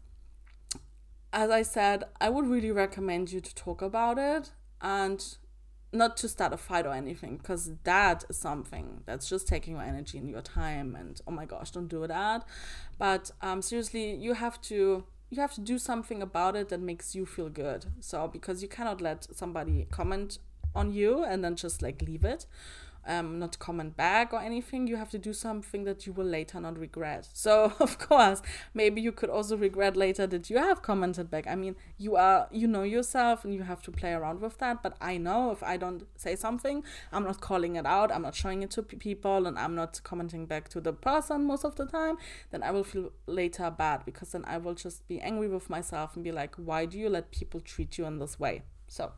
as 1.31 1.49
I 1.51 1.61
said, 1.61 2.05
I 2.19 2.29
would 2.29 2.47
really 2.47 2.71
recommend 2.71 3.31
you 3.31 3.39
to 3.39 3.55
talk 3.55 3.81
about 3.81 4.17
it 4.17 4.51
and 4.81 5.23
not 5.91 6.17
to 6.17 6.27
start 6.27 6.53
a 6.53 6.57
fight 6.57 6.85
or 6.85 6.93
anything 6.93 7.37
because 7.37 7.71
that 7.83 8.23
is 8.29 8.37
something 8.37 9.01
that's 9.05 9.27
just 9.27 9.47
taking 9.47 9.73
your 9.73 9.83
energy 9.83 10.17
and 10.17 10.29
your 10.29 10.41
time 10.41 10.95
and 10.95 11.19
oh 11.27 11.31
my 11.31 11.45
gosh 11.45 11.71
don't 11.71 11.87
do 11.87 12.05
that 12.05 12.45
but 12.99 13.31
um, 13.41 13.59
seriously 13.59 14.13
you 14.13 14.35
have 14.35 14.61
to 14.61 15.03
you 15.29 15.41
have 15.41 15.53
to 15.53 15.61
do 15.61 15.77
something 15.77 16.21
about 16.21 16.55
it 16.55 16.69
that 16.69 16.79
makes 16.79 17.15
you 17.15 17.25
feel 17.25 17.49
good. 17.49 17.85
So 17.99 18.27
because 18.27 18.61
you 18.61 18.67
cannot 18.67 19.01
let 19.01 19.27
somebody 19.35 19.87
comment 19.91 20.39
on 20.75 20.93
you 20.93 21.23
and 21.23 21.43
then 21.43 21.55
just 21.55 21.81
like 21.81 22.01
leave 22.01 22.23
it 22.23 22.45
um, 23.09 23.39
not 23.39 23.57
comment 23.59 23.97
back 23.97 24.31
or 24.33 24.39
anything, 24.39 24.87
you 24.87 24.95
have 24.95 25.09
to 25.09 25.17
do 25.17 25.33
something 25.33 25.83
that 25.83 26.05
you 26.05 26.13
will 26.13 26.25
later 26.25 26.61
not 26.61 26.77
regret. 26.77 27.27
So, 27.39 27.73
of 27.79 27.97
course, 27.97 28.41
maybe 28.73 29.01
you 29.01 29.11
could 29.11 29.29
also 29.29 29.57
regret 29.57 29.97
later 29.97 30.27
that 30.27 30.49
you 30.49 30.57
have 30.57 30.81
commented 30.81 31.31
back. 31.31 31.47
I 31.47 31.55
mean, 31.55 31.75
you 31.97 32.15
are, 32.15 32.47
you 32.51 32.67
know 32.67 32.83
yourself 32.83 33.43
and 33.43 33.53
you 33.53 33.63
have 33.63 33.81
to 33.83 33.91
play 33.91 34.11
around 34.13 34.41
with 34.41 34.57
that. 34.59 34.83
But 34.83 34.95
I 35.01 35.17
know 35.17 35.51
if 35.51 35.63
I 35.63 35.77
don't 35.77 36.03
say 36.15 36.35
something, 36.35 36.83
I'm 37.11 37.23
not 37.23 37.41
calling 37.41 37.75
it 37.75 37.85
out, 37.85 38.11
I'm 38.11 38.21
not 38.21 38.35
showing 38.35 38.61
it 38.61 38.71
to 38.71 38.83
people, 38.83 39.47
and 39.47 39.57
I'm 39.57 39.73
not 39.73 40.01
commenting 40.03 40.45
back 40.45 40.69
to 40.69 40.81
the 40.81 40.93
person 40.93 41.45
most 41.45 41.65
of 41.65 41.75
the 41.75 41.85
time, 41.85 42.17
then 42.51 42.61
I 42.61 42.71
will 42.71 42.83
feel 42.83 43.11
later 43.25 43.71
bad 43.71 44.05
because 44.05 44.33
then 44.33 44.43
I 44.45 44.57
will 44.57 44.75
just 44.75 45.07
be 45.07 45.19
angry 45.21 45.47
with 45.47 45.69
myself 45.69 46.15
and 46.15 46.23
be 46.23 46.31
like, 46.31 46.55
why 46.55 46.85
do 46.85 46.99
you 46.99 47.09
let 47.09 47.31
people 47.31 47.61
treat 47.61 47.97
you 47.97 48.05
in 48.05 48.19
this 48.19 48.39
way? 48.39 48.63
So, 48.87 49.13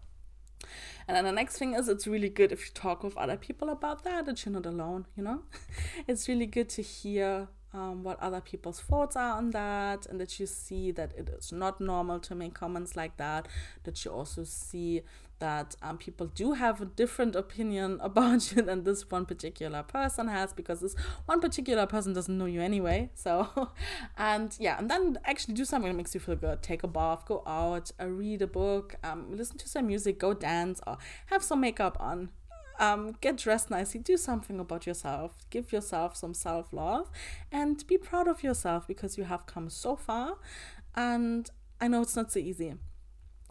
and 1.08 1.18
then 1.18 1.26
the 1.26 1.32
next 1.32 1.58
thing 1.58 1.74
is, 1.74 1.88
it's 1.88 2.08
really 2.08 2.30
good 2.30 2.52
if 2.52 2.66
you 2.66 2.72
talk 2.74 3.04
with 3.04 3.18
other 3.18 3.38
people 3.38 3.70
about 3.70 4.04
that, 4.04 4.26
that 4.26 4.46
you're 4.46 4.54
not 4.54 4.66
alone, 4.66 5.08
you 5.16 5.24
know? 5.24 5.42
it's 6.08 6.28
really 6.28 6.46
good 6.46 6.70
to 6.70 6.82
hear 6.82 7.48
um, 7.74 8.04
what 8.04 8.20
other 8.20 8.42
people's 8.42 8.80
thoughts 8.80 9.16
are 9.16 9.38
on 9.38 9.52
that, 9.52 10.06
and 10.06 10.20
that 10.20 10.40
you 10.40 10.46
see 10.46 10.92
that 10.92 11.14
it 11.18 11.30
is 11.30 11.52
not 11.52 11.80
normal 11.80 12.20
to 12.20 12.36
make 12.36 12.54
comments 12.54 12.96
like 12.96 13.18
that, 13.18 13.48
that 13.84 14.04
you 14.04 14.12
also 14.12 14.44
see 14.44 15.04
that 15.42 15.76
um, 15.82 15.98
people 15.98 16.28
do 16.28 16.54
have 16.54 16.80
a 16.82 16.86
different 16.86 17.36
opinion 17.36 18.00
about 18.02 18.56
you 18.56 18.62
than 18.62 18.84
this 18.84 19.10
one 19.12 19.26
particular 19.26 19.84
person 19.84 20.30
has 20.30 20.54
because 20.54 20.80
this 20.80 20.96
one 21.26 21.42
particular 21.42 21.86
person 21.86 22.14
doesn't 22.14 22.38
know 22.38 22.46
you 22.46 22.62
anyway. 22.62 23.10
So, 23.14 23.70
and 24.18 24.56
yeah, 24.60 24.78
and 24.78 24.90
then 24.90 25.18
actually 25.26 25.56
do 25.56 25.66
something 25.66 25.92
that 25.92 25.98
makes 25.98 26.14
you 26.14 26.22
feel 26.22 26.36
good. 26.36 26.62
Take 26.62 26.84
a 26.84 26.88
bath, 26.88 27.26
go 27.26 27.44
out, 27.46 27.92
uh, 28.00 28.08
read 28.08 28.42
a 28.42 28.48
book, 28.48 28.96
um, 29.04 29.36
listen 29.36 29.58
to 29.58 29.68
some 29.68 29.88
music, 29.88 30.20
go 30.20 30.34
dance, 30.34 30.80
or 30.88 30.98
have 31.26 31.44
some 31.44 31.60
makeup 31.60 31.98
on. 32.00 32.30
Um, 32.82 33.16
get 33.22 33.38
dressed 33.38 33.70
nicely, 33.70 34.02
do 34.02 34.18
something 34.18 34.60
about 34.60 34.88
yourself, 34.88 35.38
give 35.52 35.72
yourself 35.72 36.18
some 36.18 36.34
self 36.34 36.74
love, 36.74 37.12
and 37.52 37.86
be 37.86 37.98
proud 37.98 38.28
of 38.28 38.44
yourself 38.44 38.88
because 38.88 39.18
you 39.18 39.24
have 39.26 39.46
come 39.46 39.70
so 39.70 39.96
far. 39.96 40.38
And 40.96 41.50
I 41.80 41.88
know 41.88 42.02
it's 42.02 42.16
not 42.16 42.32
so 42.32 42.40
easy 42.40 42.74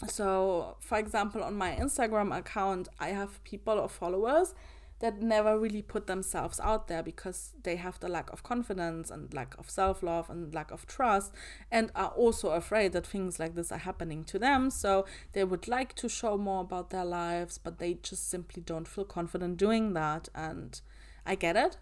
so 0.08 0.76
for 0.80 0.98
example 0.98 1.42
on 1.42 1.54
my 1.54 1.72
instagram 1.72 2.34
account 2.36 2.88
i 2.98 3.08
have 3.08 3.42
people 3.44 3.78
or 3.78 3.88
followers 3.88 4.54
that 5.00 5.20
never 5.20 5.58
really 5.58 5.82
put 5.82 6.06
themselves 6.06 6.60
out 6.60 6.88
there 6.88 7.02
because 7.02 7.52
they 7.62 7.76
have 7.76 7.98
the 8.00 8.08
lack 8.08 8.30
of 8.32 8.42
confidence 8.42 9.10
and 9.10 9.32
lack 9.34 9.56
of 9.58 9.68
self-love 9.68 10.30
and 10.30 10.54
lack 10.54 10.70
of 10.70 10.86
trust 10.86 11.32
and 11.70 11.90
are 11.94 12.10
also 12.10 12.50
afraid 12.50 12.92
that 12.92 13.06
things 13.06 13.38
like 13.38 13.54
this 13.54 13.72
are 13.72 13.78
happening 13.78 14.22
to 14.24 14.38
them 14.38 14.70
so 14.70 15.04
they 15.32 15.44
would 15.44 15.66
like 15.66 15.94
to 15.94 16.08
show 16.08 16.36
more 16.36 16.60
about 16.60 16.90
their 16.90 17.04
lives 17.04 17.58
but 17.58 17.78
they 17.78 17.94
just 17.94 18.30
simply 18.30 18.62
don't 18.62 18.88
feel 18.88 19.04
confident 19.04 19.56
doing 19.56 19.94
that 19.94 20.28
and 20.34 20.80
i 21.26 21.34
get 21.34 21.56
it 21.56 21.76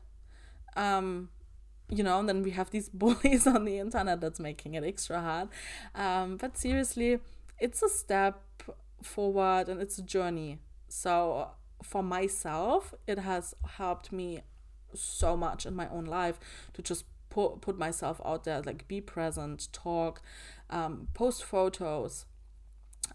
um 0.76 1.28
you 1.90 2.04
know, 2.04 2.18
and 2.18 2.28
then 2.28 2.42
we 2.42 2.50
have 2.50 2.70
these 2.70 2.88
bullies 2.92 3.46
on 3.46 3.64
the 3.64 3.78
internet 3.78 4.20
that's 4.20 4.40
making 4.40 4.74
it 4.74 4.84
extra 4.84 5.20
hard. 5.20 5.48
Um, 5.94 6.36
but 6.36 6.56
seriously, 6.56 7.20
it's 7.58 7.82
a 7.82 7.88
step 7.88 8.42
forward 9.02 9.68
and 9.68 9.80
it's 9.80 9.98
a 9.98 10.02
journey. 10.02 10.58
So 10.88 11.50
for 11.82 12.02
myself, 12.02 12.94
it 13.06 13.18
has 13.18 13.54
helped 13.76 14.12
me 14.12 14.42
so 14.94 15.36
much 15.36 15.66
in 15.66 15.74
my 15.74 15.88
own 15.88 16.04
life 16.04 16.38
to 16.74 16.82
just 16.82 17.04
put 17.30 17.60
put 17.60 17.78
myself 17.78 18.20
out 18.24 18.44
there, 18.44 18.62
like 18.62 18.88
be 18.88 19.00
present, 19.00 19.68
talk, 19.72 20.22
um, 20.70 21.08
post 21.14 21.44
photos, 21.44 22.26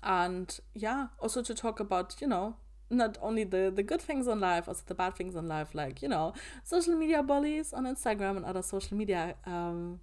and 0.01 0.59
yeah, 0.73 1.07
also 1.19 1.41
to 1.41 1.53
talk 1.53 1.79
about 1.79 2.15
you 2.21 2.27
know 2.27 2.55
not 2.89 3.17
only 3.21 3.43
the 3.43 3.71
the 3.73 3.83
good 3.83 4.01
things 4.01 4.27
in 4.27 4.39
life, 4.39 4.67
also 4.67 4.83
the 4.85 4.95
bad 4.95 5.15
things 5.15 5.35
in 5.35 5.47
life, 5.47 5.73
like 5.73 6.01
you 6.01 6.07
know 6.07 6.33
social 6.63 6.95
media 6.95 7.23
bullies 7.23 7.73
on 7.73 7.85
Instagram 7.85 8.37
and 8.37 8.45
other 8.45 8.61
social 8.61 8.97
media 8.97 9.35
um, 9.45 9.99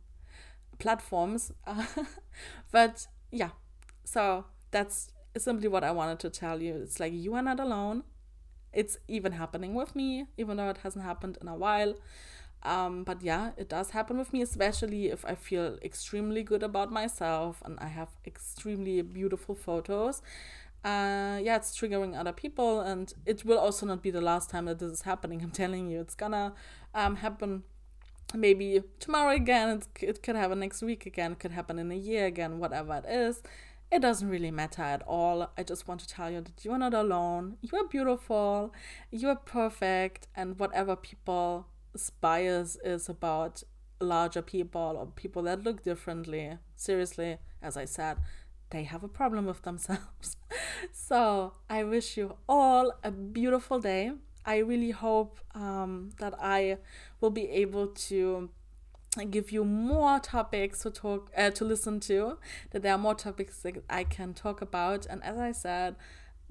platforms. 0.79 1.53
but 2.73 3.07
yeah, 3.31 3.51
so 4.05 4.47
that's 4.71 5.13
simply 5.37 5.69
what 5.69 5.85
I 5.85 5.93
wanted 5.93 6.19
to 6.21 6.31
tell 6.31 6.61
you. 6.61 6.75
It's 6.75 7.01
like 7.01 7.13
you 7.13 7.35
are 7.35 7.43
not 7.43 7.61
alone. 7.61 8.05
It's 8.73 8.99
even 9.09 9.33
happening 9.33 9.75
with 9.75 9.97
me, 9.97 10.27
even 10.37 10.57
though 10.57 10.69
it 10.69 10.79
hasn't 10.79 11.05
happened 11.05 11.39
in 11.41 11.49
a 11.49 11.57
while. 11.57 11.95
Um, 12.63 13.05
but 13.05 13.23
yeah, 13.23 13.51
it 13.57 13.69
does 13.69 13.91
happen 13.91 14.19
with 14.19 14.33
me, 14.33 14.43
especially 14.43 15.07
if 15.09 15.25
I 15.25 15.35
feel 15.35 15.79
extremely 15.83 16.43
good 16.43 16.63
about 16.63 16.93
myself 16.93 17.63
and 17.65 17.79
I 17.81 17.87
have 17.87 18.11
extremely 18.27 19.01
beautiful 19.03 19.55
photos. 19.55 20.21
Uh, 20.85 21.39
yeah, 21.43 21.57
it's 21.57 21.79
triggering 21.79 22.19
other 22.19 22.33
people, 22.33 22.81
and 22.81 23.13
it 23.27 23.45
will 23.45 23.59
also 23.59 23.85
not 23.85 24.03
be 24.03 24.11
the 24.11 24.21
last 24.21 24.49
time 24.49 24.65
that 24.65 24.79
this 24.79 24.93
is 24.93 25.03
happening. 25.03 25.43
I'm 25.43 25.51
telling 25.51 25.91
you, 25.91 26.01
it's 26.01 26.15
gonna 26.15 26.55
um, 26.95 27.17
happen 27.17 27.65
maybe 28.35 28.83
tomorrow 28.99 29.33
again. 29.35 29.79
It, 29.79 30.03
it 30.03 30.23
could 30.23 30.37
happen 30.37 30.61
next 30.61 30.83
week 30.83 31.05
again. 31.07 31.33
It 31.33 31.39
could 31.39 31.53
happen 31.53 31.79
in 31.79 31.91
a 31.93 31.97
year 31.97 32.27
again, 32.27 32.59
whatever 32.59 33.03
it 33.05 33.11
is 33.11 33.43
it 33.91 34.01
doesn't 34.01 34.29
really 34.29 34.51
matter 34.51 34.83
at 34.83 35.03
all. 35.03 35.51
I 35.59 35.63
just 35.63 35.89
want 35.89 36.01
to 36.01 36.09
tell 36.09 36.31
you 36.31 36.41
that 36.41 36.65
you 36.65 36.73
are 36.73 36.79
not 36.79 36.95
alone. 36.95 37.57
You 37.61 37.79
are 37.79 37.89
beautiful. 37.89 38.73
You 39.11 39.29
are 39.29 39.37
perfect. 39.37 40.29
And 40.37 40.59
whatever 40.59 40.95
people's 40.95 41.65
bias 42.21 42.77
is 42.85 43.09
about 43.09 43.65
larger 44.01 44.43
people 44.43 44.95
or 44.97 45.07
people 45.07 45.43
that 45.43 45.65
look 45.65 45.83
differently, 45.83 46.59
seriously, 46.77 47.39
as 47.61 47.77
I 47.77 47.85
said, 47.85 48.19
they 48.71 48.85
have 48.85 49.03
a 49.03 49.09
problem 49.09 49.47
with 49.47 49.63
themselves. 49.63 50.37
so 50.93 51.55
I 51.69 51.83
wish 51.83 52.17
you 52.17 52.37
all 52.49 52.93
a 53.03 53.11
beautiful 53.11 53.81
day. 53.81 54.13
I 54.47 54.59
really 54.59 54.93
hope 54.93 55.41
um, 55.55 56.11
that 56.19 56.35
I 56.41 56.79
will 57.21 57.31
be 57.31 57.49
able 57.51 57.89
to 57.89 58.51
give 59.29 59.51
you 59.51 59.65
more 59.65 60.21
topics 60.21 60.83
to 60.83 60.91
talk 60.91 61.33
uh, 61.37 61.51
to 61.51 61.65
listen 61.65 61.99
to 61.99 62.39
that 62.71 62.83
there 62.83 62.95
are 62.95 62.99
more 62.99 63.15
topics 63.15 63.59
that 63.63 63.83
i 63.91 64.05
can 64.05 64.33
talk 64.33 64.63
about. 64.63 65.05
And 65.07 65.23
as 65.25 65.37
i 65.37 65.51
said 65.51 65.97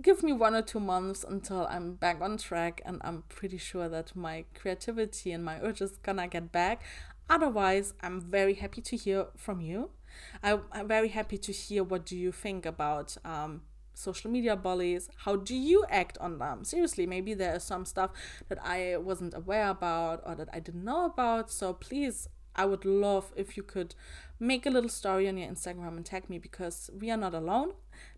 give 0.01 0.23
me 0.23 0.33
one 0.33 0.53
or 0.55 0.61
two 0.61 0.79
months 0.81 1.23
until 1.27 1.67
i'm 1.67 1.93
back 1.93 2.19
on 2.19 2.37
track 2.37 2.81
and 2.85 3.01
i'm 3.03 3.23
pretty 3.29 3.57
sure 3.57 3.87
that 3.87 4.13
my 4.13 4.43
creativity 4.53 5.31
and 5.31 5.43
my 5.43 5.59
urge 5.61 5.81
is 5.81 5.97
gonna 6.03 6.27
get 6.27 6.51
back. 6.51 6.81
Otherwise 7.29 7.93
i'm 8.01 8.19
very 8.19 8.55
happy 8.55 8.81
to 8.81 8.97
hear 8.97 9.27
from 9.37 9.61
you. 9.61 9.91
I, 10.43 10.59
i'm 10.73 10.87
very 10.89 11.09
happy 11.09 11.37
to 11.37 11.53
hear 11.53 11.85
what 11.85 12.05
do 12.05 12.17
you 12.17 12.33
think 12.33 12.65
about 12.65 13.15
um, 13.23 13.61
social 13.93 14.29
media 14.29 14.57
bullies. 14.57 15.09
How 15.23 15.37
do 15.37 15.55
you 15.55 15.85
act 15.89 16.17
on 16.17 16.39
them? 16.39 16.65
Seriously 16.65 17.05
maybe 17.05 17.33
there 17.33 17.55
is 17.55 17.63
some 17.63 17.85
stuff 17.85 18.11
that 18.49 18.57
i 18.61 18.97
wasn't 18.97 19.33
aware 19.33 19.69
about 19.69 20.21
or 20.25 20.35
that 20.35 20.49
i 20.51 20.59
didn't 20.59 20.83
know 20.83 21.05
about. 21.05 21.49
So 21.49 21.71
please 21.71 22.27
I 22.59 22.65
would 22.65 22.83
love 22.83 23.31
if 23.37 23.55
you 23.55 23.63
could 23.63 23.95
make 24.37 24.65
a 24.65 24.69
little 24.69 24.89
story 24.89 25.29
on 25.29 25.37
your 25.37 25.49
Instagram 25.49 25.95
and 25.95 26.05
tag 26.05 26.29
me 26.29 26.39
because 26.39 26.89
we 26.99 27.09
are 27.09 27.15
not 27.15 27.33
alone. 27.33 27.71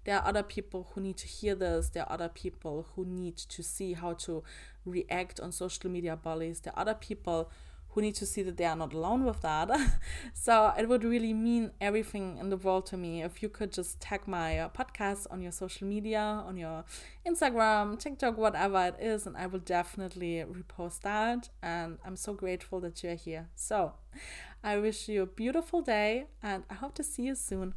There 0.04 0.18
are 0.18 0.28
other 0.28 0.42
people 0.42 0.88
who 0.92 1.02
need 1.02 1.18
to 1.18 1.28
hear 1.28 1.54
this. 1.54 1.90
There 1.90 2.02
are 2.02 2.12
other 2.12 2.28
people 2.28 2.88
who 2.96 3.06
need 3.06 3.38
to 3.38 3.62
see 3.62 3.94
how 3.94 4.14
to 4.14 4.44
react 4.84 5.40
on 5.40 5.52
social 5.52 5.92
media 5.92 6.16
bullies. 6.16 6.62
There 6.62 6.74
are 6.76 6.82
other 6.82 6.96
people 6.96 7.52
who 7.92 8.02
need 8.02 8.16
to 8.16 8.26
see 8.26 8.42
that 8.42 8.58
they 8.58 8.66
are 8.66 8.76
not 8.76 8.94
alone 8.94 9.26
with 9.26 9.42
that. 9.42 9.70
so 10.34 10.74
it 10.78 10.88
would 10.88 11.04
really 11.04 11.34
mean 11.34 11.72
everything 11.82 12.38
in 12.38 12.50
the 12.50 12.58
world 12.58 12.86
to 12.88 12.98
me 12.98 13.22
if 13.22 13.44
you 13.44 13.50
could 13.50 13.72
just 13.72 14.00
tag 14.00 14.28
my 14.28 14.60
uh, 14.60 14.70
podcast 14.70 15.28
on 15.30 15.42
your 15.42 15.52
social 15.52 15.88
media, 15.88 16.22
on 16.46 16.58
your 16.58 16.86
Instagram, 17.28 18.00
TikTok, 18.00 18.38
whatever 18.38 18.86
it 18.86 18.96
is, 19.00 19.28
and 19.28 19.36
I 19.36 19.48
will 19.48 19.60
definitely 19.60 20.44
repost 20.50 21.02
that. 21.02 21.50
And 21.62 21.98
I'm 22.06 22.16
so 22.16 22.34
grateful 22.34 22.80
that 22.82 23.04
you're 23.04 23.16
here. 23.16 23.50
So 23.56 23.94
I 24.64 24.78
wish 24.78 25.10
you 25.10 25.24
a 25.24 25.28
beautiful 25.28 25.82
day 25.82 26.28
and 26.42 26.64
I 26.70 26.76
hope 26.76 26.96
to 26.96 27.04
see 27.04 27.24
you 27.24 27.36
soon. 27.36 27.74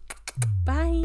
Bye. 0.65 1.05